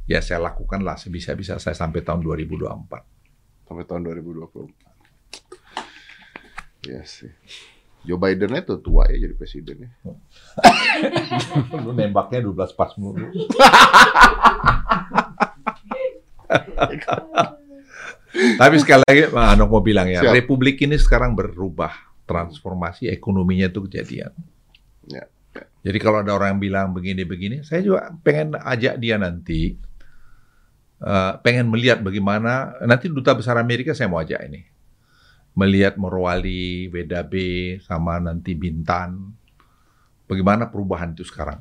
[0.08, 3.68] ya saya lakukanlah sebisa-bisa saya sampai tahun 2024.
[3.68, 4.87] Sampai tahun 2024.
[6.86, 7.32] Iya sih.
[8.06, 9.90] Joe Biden itu tua ya jadi presiden ya.
[11.84, 13.26] Lu nembaknya 12 pas mulu.
[18.58, 20.34] Tapi sekali lagi, Pak Anok mau bilang ya, Siap.
[20.36, 21.90] Republik ini sekarang berubah,
[22.28, 24.32] transformasi ekonominya itu kejadian.
[25.08, 25.24] Ya,
[25.82, 29.74] Jadi kalau ada orang yang bilang begini-begini, saya juga pengen ajak dia nanti,
[31.02, 34.77] eh, pengen melihat bagaimana, nanti Duta Besar Amerika saya mau ajak ini.
[35.58, 37.34] Melihat Morowali, WDB,
[37.82, 39.34] sama nanti Bintan,
[40.30, 41.58] bagaimana perubahan itu sekarang.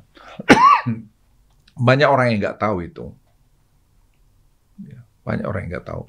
[1.88, 3.10] Banyak orang yang nggak tahu itu.
[4.86, 6.06] Ya, Banyak orang yang nggak tahu.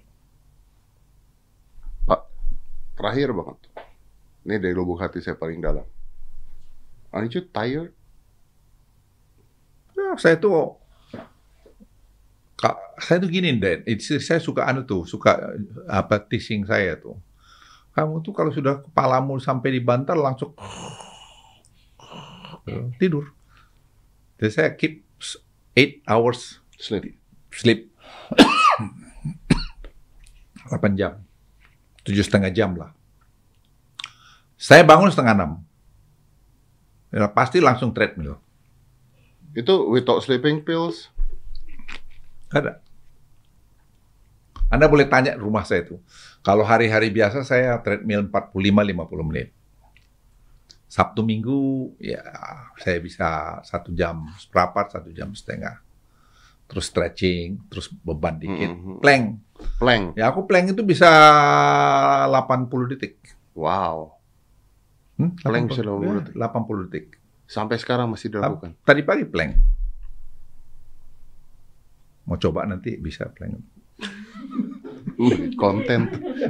[2.06, 2.22] Pak,
[2.94, 3.58] terakhir banget.
[4.46, 5.86] Ini dari lubuk hati saya paling dalam.
[7.10, 7.98] Aren't you tired?
[9.98, 10.78] Ya, saya tuh
[12.60, 13.88] Kak, saya tuh gini, Dan.
[14.04, 17.16] Saya suka anu tuh, suka eh, apa teasing saya tuh.
[18.00, 20.56] Kamu tuh kalau sudah kepalamu sampai di bantal langsung
[22.96, 23.28] tidur.
[24.40, 25.04] Jadi saya keep
[25.76, 27.20] 8 hours Sleep.
[27.52, 27.92] sleep.
[30.72, 31.20] 8 jam.
[32.08, 32.96] Tujuh setengah jam lah.
[34.56, 35.52] Saya bangun setengah enam.
[37.12, 38.40] Ya, pasti langsung treadmill.
[39.52, 41.12] Itu without sleeping pills?
[42.48, 42.80] Ada.
[44.72, 46.00] Anda boleh tanya rumah saya itu.
[46.40, 49.50] Kalau hari-hari biasa saya treadmill 45-50 menit.
[50.90, 52.24] Sabtu Minggu ya
[52.82, 55.78] saya bisa satu jam seperempat, satu jam setengah.
[56.66, 58.98] Terus stretching, terus beban dikit, Mhm.
[59.02, 59.26] plank.
[59.78, 60.04] Plank.
[60.18, 61.10] Ya aku plank itu bisa
[62.30, 63.18] 80 detik.
[63.54, 64.18] Wow.
[65.20, 65.36] Hmm?
[65.36, 66.34] Plank bisa 80 ya, detik.
[66.38, 67.06] 80 detik.
[67.50, 68.78] Sampai sekarang masih dilakukan.
[68.86, 69.54] Tadi pagi plank.
[72.30, 73.58] Mau coba nanti bisa plank.
[75.60, 76.00] Konten.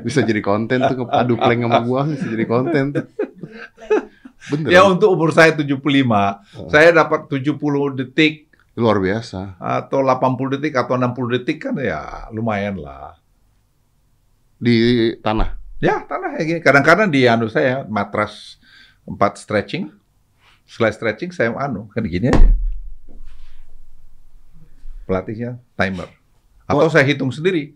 [0.06, 3.06] Bisa jadi konten tuh adu plank sama gua bisa jadi konten tuh.
[4.50, 4.70] Bener.
[4.72, 5.78] Ya untuk umur saya 75,
[6.72, 8.48] saya dapat 70 detik
[8.80, 9.60] Luar biasa.
[9.60, 13.20] atau 80 detik atau 60 detik kan ya lumayan lah.
[14.56, 15.60] Di tanah.
[15.84, 16.60] Ya tanah kayak gini.
[16.64, 18.60] Kadang-kadang di anu saya matras
[19.04, 19.92] empat stretching,
[20.64, 22.50] setelah stretching saya anu kan gini aja.
[25.04, 26.08] Pelatihnya timer.
[26.70, 27.74] Atau saya hitung sendiri.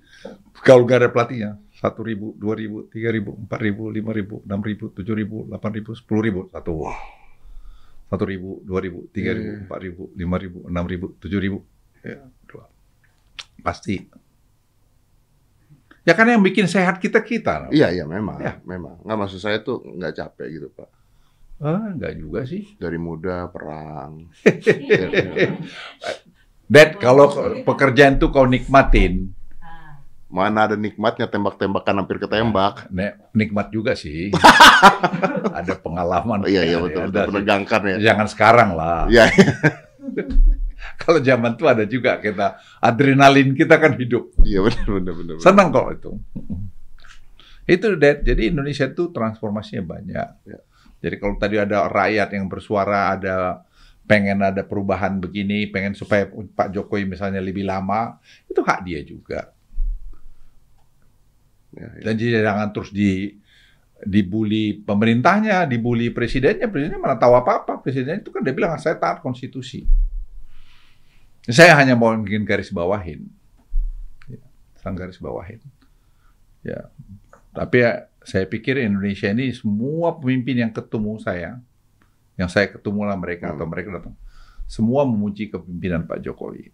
[0.61, 4.61] Kalau nggak ada pelatihnya, satu ribu, dua ribu, tiga ribu, empat ribu, lima ribu, enam
[4.61, 6.87] ribu, tujuh ribu, delapan ribu, sepuluh ribu, satu.
[8.07, 9.61] Satu ribu, dua ribu, tiga ribu, Iya.
[9.65, 11.59] empat ribu, lima ribu, enam ribu, tujuh ribu.
[12.05, 12.69] Ya, dua.
[13.65, 13.97] Pasti.
[16.05, 17.73] Ya kan yang bikin sehat kita kita.
[17.73, 18.37] Iya, iya memang.
[18.37, 18.61] Ya.
[18.63, 19.01] Memang.
[19.01, 20.89] Nggak maksud saya tuh nggak capek gitu, Pak.
[21.63, 22.75] Ah, enggak juga sih.
[22.75, 24.27] Dari muda perang.
[26.65, 27.29] Dad, kalau
[27.61, 32.87] pekerjaan tuh kau nikmatin, Ah, Mana ada nikmatnya tembak-tembakan hampir ketembak.
[32.89, 34.33] ne- nikmat juga sih.
[35.59, 36.43] ada pengalaman.
[36.43, 37.31] Oh, iya, iya betul, ada betul.
[37.35, 37.97] Menegangkan ya.
[38.11, 39.05] Jangan sekarang lah.
[39.07, 39.29] Iya,
[40.99, 44.35] Kalau zaman tuh ada juga kita adrenalin kita kan hidup.
[44.43, 45.35] iya benar benar benar.
[45.35, 45.43] benar.
[45.43, 46.11] Senang kok itu.
[47.63, 48.19] Itu Dad.
[48.21, 50.29] Jadi Indonesia tuh transformasinya banyak.
[50.43, 50.59] Ya.
[50.99, 53.63] Jadi kalau tadi ada rakyat yang bersuara, ada
[54.03, 59.55] pengen ada perubahan begini, pengen supaya Pak Jokowi misalnya lebih lama, itu hak dia juga.
[61.73, 62.01] Ya, ya.
[62.05, 63.39] Dan jadi jangan terus di
[64.03, 67.79] dibully pemerintahnya, dibully presidennya, presidennya mana tahu apa-apa.
[67.79, 69.87] Presiden itu kan dia bilang saya taat konstitusi.
[71.47, 73.27] Saya hanya mau ingin garis bawahin.
[74.27, 74.43] Ya,
[74.79, 75.59] sang garis bawahin.
[76.63, 76.87] Ya.
[77.51, 81.59] Tapi ya, saya pikir Indonesia ini semua pemimpin yang ketemu saya,
[82.35, 83.55] yang saya ketemu lah mereka Hmm.
[83.55, 84.15] atau mereka datang,
[84.65, 86.71] semua memuji kepemimpinan Pak Jokowi.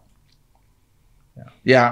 [1.34, 1.84] Ya, ya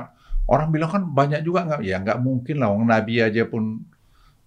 [0.46, 3.84] orang bilang kan banyak juga nggak, ya nggak mungkin lah, orang Nabi aja pun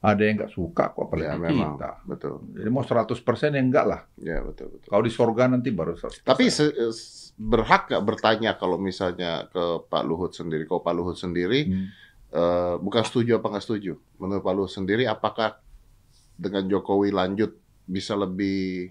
[0.00, 1.76] ada yang nggak suka kok, apalagi Ya, memang.
[1.76, 1.90] kita.
[2.06, 2.34] Betul.
[2.54, 4.00] Jadi mau 100% ya enggak lah.
[4.16, 4.88] Ya, betul betul.
[4.88, 6.24] Kalau di sorga nanti baru 100%.
[6.24, 6.72] Tapi se-
[7.36, 11.86] berhak nggak bertanya kalau misalnya ke Pak Luhut sendiri, kalau Pak Luhut sendiri Hmm.
[12.30, 13.92] eh, bukan setuju apa nggak setuju?
[14.16, 15.60] Menurut Pak Luhut sendiri, apakah
[16.34, 17.52] dengan Jokowi lanjut
[17.84, 18.88] bisa lebih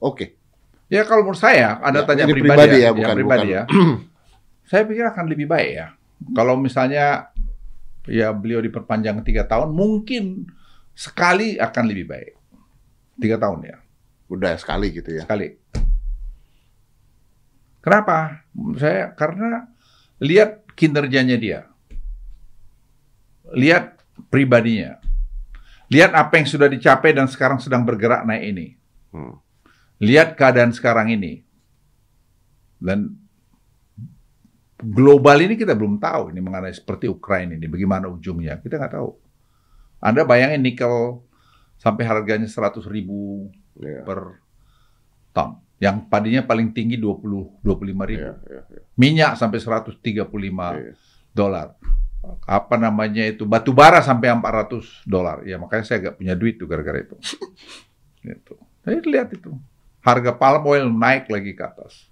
[0.00, 0.26] oke?
[0.88, 3.62] Ya kalau menurut saya, ada Ya, tanya pribadi, pribadi ya, ya, bukan- pribadi bukan- ya.
[4.70, 5.86] saya pikir akan lebih baik ya.
[6.32, 7.30] Kalau misalnya
[8.04, 10.50] ya beliau diperpanjang tiga tahun, mungkin
[10.92, 12.32] sekali akan lebih baik.
[13.16, 13.76] Tiga tahun ya,
[14.26, 15.22] Udah sekali gitu ya.
[15.22, 15.54] sekali.
[17.80, 18.44] Kenapa?
[18.76, 19.68] Saya karena
[20.18, 21.60] lihat kinerjanya dia,
[23.52, 23.96] lihat
[24.28, 25.00] pribadinya,
[25.88, 28.66] lihat apa yang sudah dicapai dan sekarang sedang bergerak naik ini.
[29.12, 29.36] Hmm.
[30.00, 31.44] Lihat keadaan sekarang ini.
[32.80, 33.20] Dan
[34.80, 38.56] global ini kita belum tahu ini mengenai seperti Ukraina ini, bagaimana ujungnya.
[38.58, 39.10] Kita nggak tahu.
[40.00, 41.20] Anda bayangin nikel
[41.76, 44.04] sampai harganya 100 ribu Ya.
[44.04, 44.40] per
[45.32, 45.60] ton.
[45.80, 48.28] Yang padinya paling tinggi 20 25 ribu.
[48.28, 48.80] Ya, ya, ya.
[48.96, 50.92] Minyak sampai 135 Iya.
[51.32, 51.76] dolar.
[52.44, 55.40] Apa namanya itu batu bara sampai 400 dolar.
[55.48, 57.16] Ya makanya saya nggak punya duit tuh gara-gara itu.
[58.28, 58.60] gitu.
[58.84, 59.56] Jadi lihat itu.
[60.00, 62.08] Harga palm oil naik lagi ke atas.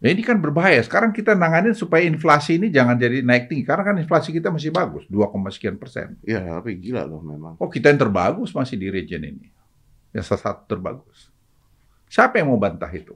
[0.00, 0.80] Ya, ini kan berbahaya.
[0.80, 3.68] Sekarang kita nanganin supaya inflasi ini jangan jadi naik tinggi.
[3.68, 6.16] Karena kan inflasi kita masih bagus, 2, sekian persen.
[6.24, 7.60] Iya, tapi gila loh memang.
[7.60, 9.52] Oh kita yang terbagus masih di region ini.
[10.16, 11.28] Yang salah satu terbagus.
[12.08, 13.12] Siapa yang mau bantah itu?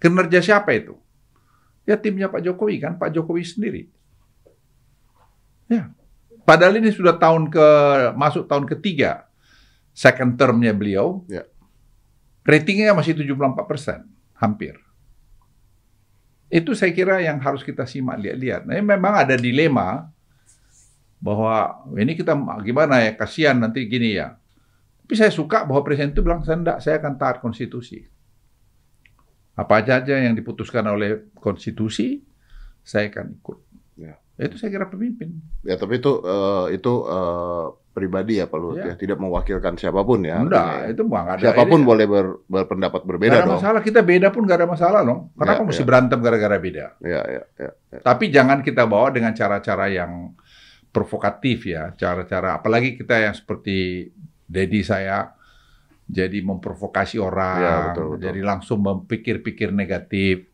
[0.00, 0.96] Kinerja siapa itu?
[1.84, 3.82] Ya timnya Pak Jokowi kan, Pak Jokowi sendiri.
[5.68, 5.92] Ya.
[6.48, 7.66] Padahal ini sudah tahun ke
[8.16, 9.28] masuk tahun ketiga
[9.92, 11.28] second termnya beliau.
[11.28, 11.44] Ya.
[12.46, 14.06] Ratingnya masih 74 persen,
[14.38, 14.78] hampir.
[16.46, 18.70] Itu saya kira yang harus kita simak lihat-lihat.
[18.70, 20.14] Nah, memang ada dilema
[21.18, 24.38] bahwa ini kita gimana ya kasihan nanti gini ya.
[25.02, 28.06] Tapi saya suka bahwa presiden itu bilang saya enggak, saya akan taat konstitusi.
[29.58, 32.22] Apa aja yang diputuskan oleh konstitusi,
[32.86, 33.58] saya akan ikut.
[33.98, 34.14] Ya.
[34.38, 35.40] Itu saya kira pemimpin.
[35.62, 38.92] Ya, tapi itu eh, itu eh, pribadi ya Pak Luhut Ya.
[38.92, 38.94] ya.
[38.94, 40.36] Tidak mewakilkan siapa pun ya.
[40.38, 40.92] enggak, ya.
[40.92, 41.44] itu mah enggak ada.
[41.48, 43.58] Siapa pun ini- boleh ber- berpendapat berbeda nggak ada dong.
[43.58, 43.80] masalah.
[43.80, 45.20] Kita beda pun nggak ada masalah dong.
[45.32, 45.88] Kenapa Ya, mesti ya.
[45.88, 46.86] berantem gara-gara beda?
[47.00, 47.70] Ya, ya, ya.
[47.72, 47.98] ya.
[47.98, 50.36] Tapi jangan kita bawa dengan cara-cara yang
[50.86, 54.08] provokatif ya, cara-cara apalagi kita yang seperti
[54.44, 55.32] Dedi saya
[56.06, 58.22] jadi memprovokasi orang, Ya, betul, betul.
[58.22, 60.46] jadi langsung memikir-pikir negatif.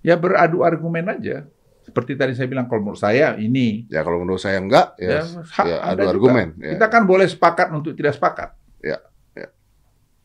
[0.00, 1.44] Ya beradu argumen aja.
[1.90, 5.22] Seperti tadi saya bilang kalau menurut saya ini Ya kalau menurut saya enggak, ya, ya,
[5.26, 6.10] hak ya adu juga.
[6.14, 6.48] argumen.
[6.62, 6.78] Ya.
[6.78, 8.54] Kita kan boleh sepakat untuk tidak sepakat.
[8.78, 9.02] Ya,
[9.34, 9.48] ya.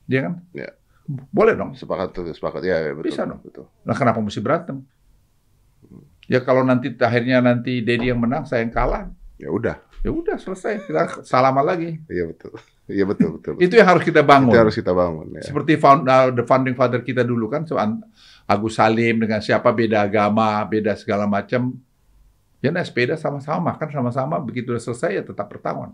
[0.05, 0.33] Dia kan?
[0.53, 0.69] Ya.
[1.09, 1.73] Boleh dong.
[1.73, 2.61] Sepakat tuh, sepakat.
[2.65, 3.09] Ya, ya betul.
[3.09, 3.41] Bisa dong.
[3.41, 3.65] Betul.
[3.81, 4.85] Nah kenapa mesti berantem?
[6.25, 9.75] Ya kalau nanti akhirnya nanti Dedi yang menang, saya yang kalah, Ya udah.
[10.05, 11.99] Ya udah selesai, kita salaman lagi.
[12.07, 12.55] Iya betul.
[12.85, 13.53] Iya betul betul.
[13.57, 14.53] Itu yang harus kita bangun.
[14.53, 15.41] Itu harus kita bangun ya.
[15.41, 17.75] Seperti found, uh, the founding father kita dulu kan, so,
[18.45, 21.73] Agus Salim dengan siapa beda agama, beda segala macam.
[22.61, 25.93] Ya naik sepeda sama-sama, makan sama-sama, begitu udah selesai ya tetap bertawan.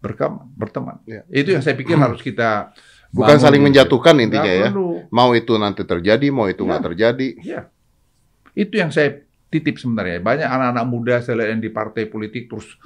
[0.00, 0.96] Berkawan, berteman.
[1.04, 1.22] Ya.
[1.28, 2.72] Itu yang saya pikir harus kita
[3.10, 4.70] Bukan bangun saling menjatuhkan intinya ya.
[4.70, 5.04] perlu.
[5.12, 6.68] Mau itu nanti terjadi, mau itu Ya.
[6.72, 7.28] nggak terjadi.
[7.42, 7.60] Ya.
[8.54, 9.20] Itu yang saya
[9.50, 10.22] titip sebenarnya.
[10.22, 12.78] Banyak anak-anak muda saya lihat yang di partai politik terus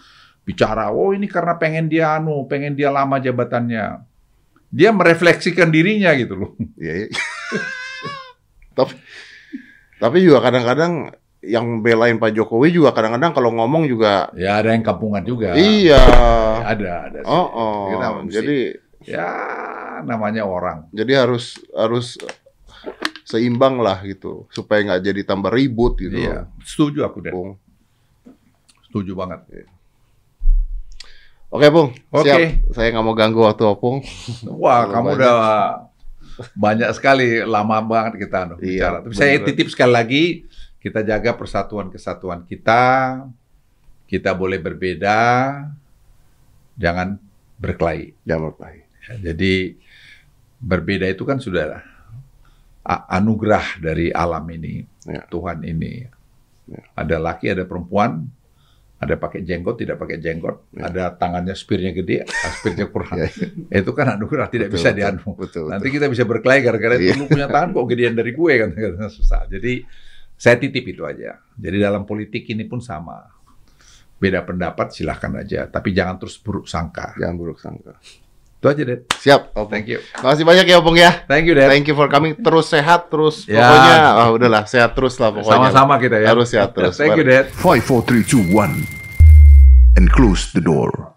[0.45, 4.01] bicara, oh ini karena pengen dia anu, pengen dia lama jabatannya.
[4.75, 6.51] Dia merefleksikan dirinya gitu loh.
[6.81, 7.07] Iya.
[7.07, 7.09] iya.
[8.79, 8.95] tapi
[9.99, 11.15] tapi juga kadang-kadang
[11.45, 15.53] yang belain Pak Jokowi juga kadang-kadang kalau ngomong juga Ya ada yang kampungan juga.
[15.55, 16.01] iya.
[16.65, 17.19] Ada, ada.
[17.21, 17.29] sih.
[17.29, 17.81] Oh, oh.
[17.93, 18.59] Kita Jadi
[19.05, 19.29] ya
[20.01, 20.89] namanya orang.
[20.91, 22.17] jadi harus harus
[23.25, 26.17] seimbang lah gitu supaya nggak jadi tambah ribut gitu.
[26.17, 27.33] Iya, setuju aku deh.
[27.33, 27.57] Bung.
[28.89, 29.45] Setuju banget.
[31.53, 31.93] Oke, Bung.
[32.11, 32.27] Oke.
[32.27, 32.41] Siap.
[32.73, 34.01] Saya nggak mau ganggu waktu Opung.
[34.59, 35.19] Wah, kamu banyak.
[35.21, 35.37] udah
[36.55, 38.97] banyak sekali lama banget kita anu, Iya, bicara.
[39.07, 40.25] Tapi saya titip sekali lagi,
[40.83, 42.83] kita jaga persatuan kesatuan kita.
[44.05, 45.17] Kita boleh berbeda,
[46.77, 47.17] jangan
[47.57, 48.13] berkelahi.
[48.23, 48.81] Jangan berkelahi.
[49.09, 49.55] Ya, jadi
[50.61, 51.83] berbeda itu kan sudah
[53.09, 55.25] anugerah dari alam ini, Ya.
[55.29, 56.05] Tuhan ini.
[56.69, 56.81] Ya.
[56.97, 58.29] Ada laki, ada perempuan,
[59.05, 60.89] ada pakai jenggot, tidak pakai jenggot, Ya.
[60.89, 62.25] ada tangannya spirnya gede,
[62.57, 63.21] spirnya kurang.
[63.21, 63.29] Ya,
[63.85, 65.29] Itu kan anugerah tidak Betul, bisa betul, dianu.
[65.37, 65.65] Betul.
[65.69, 67.13] Nanti kita bisa berkelahi gara-gara Iya.
[67.13, 69.45] itu lu punya tangan kok gedean dari gue kan Kadang susah.
[69.47, 69.85] Jadi
[70.35, 71.39] saya titip itu aja.
[71.55, 73.23] Jadi dalam politik ini pun sama.
[74.15, 77.13] Beda pendapat silahkan aja, tapi jangan terus buruk sangka.
[77.21, 77.99] Jangan buruk sangka.
[78.65, 79.01] Itu aja, Dad.
[79.21, 79.77] Siap, Opung.
[79.77, 80.01] Thank you.
[80.25, 81.13] Makasih banyak ya, Opung ya.
[81.29, 81.69] Thank you, Dad.
[81.69, 82.33] Thank you for coming.
[82.33, 83.61] Terus sehat, terus Ya.
[83.61, 83.97] pokoknya.
[84.01, 85.53] Ah, udahlah, sehat terus lah pokoknya.
[85.69, 86.33] Sama-sama kita ya.
[86.33, 86.97] Harus sehat terus.
[86.97, 87.53] Thank you, Dad.
[87.53, 88.89] 5, 4, 3, 2, 1.
[90.01, 91.14] And close the door.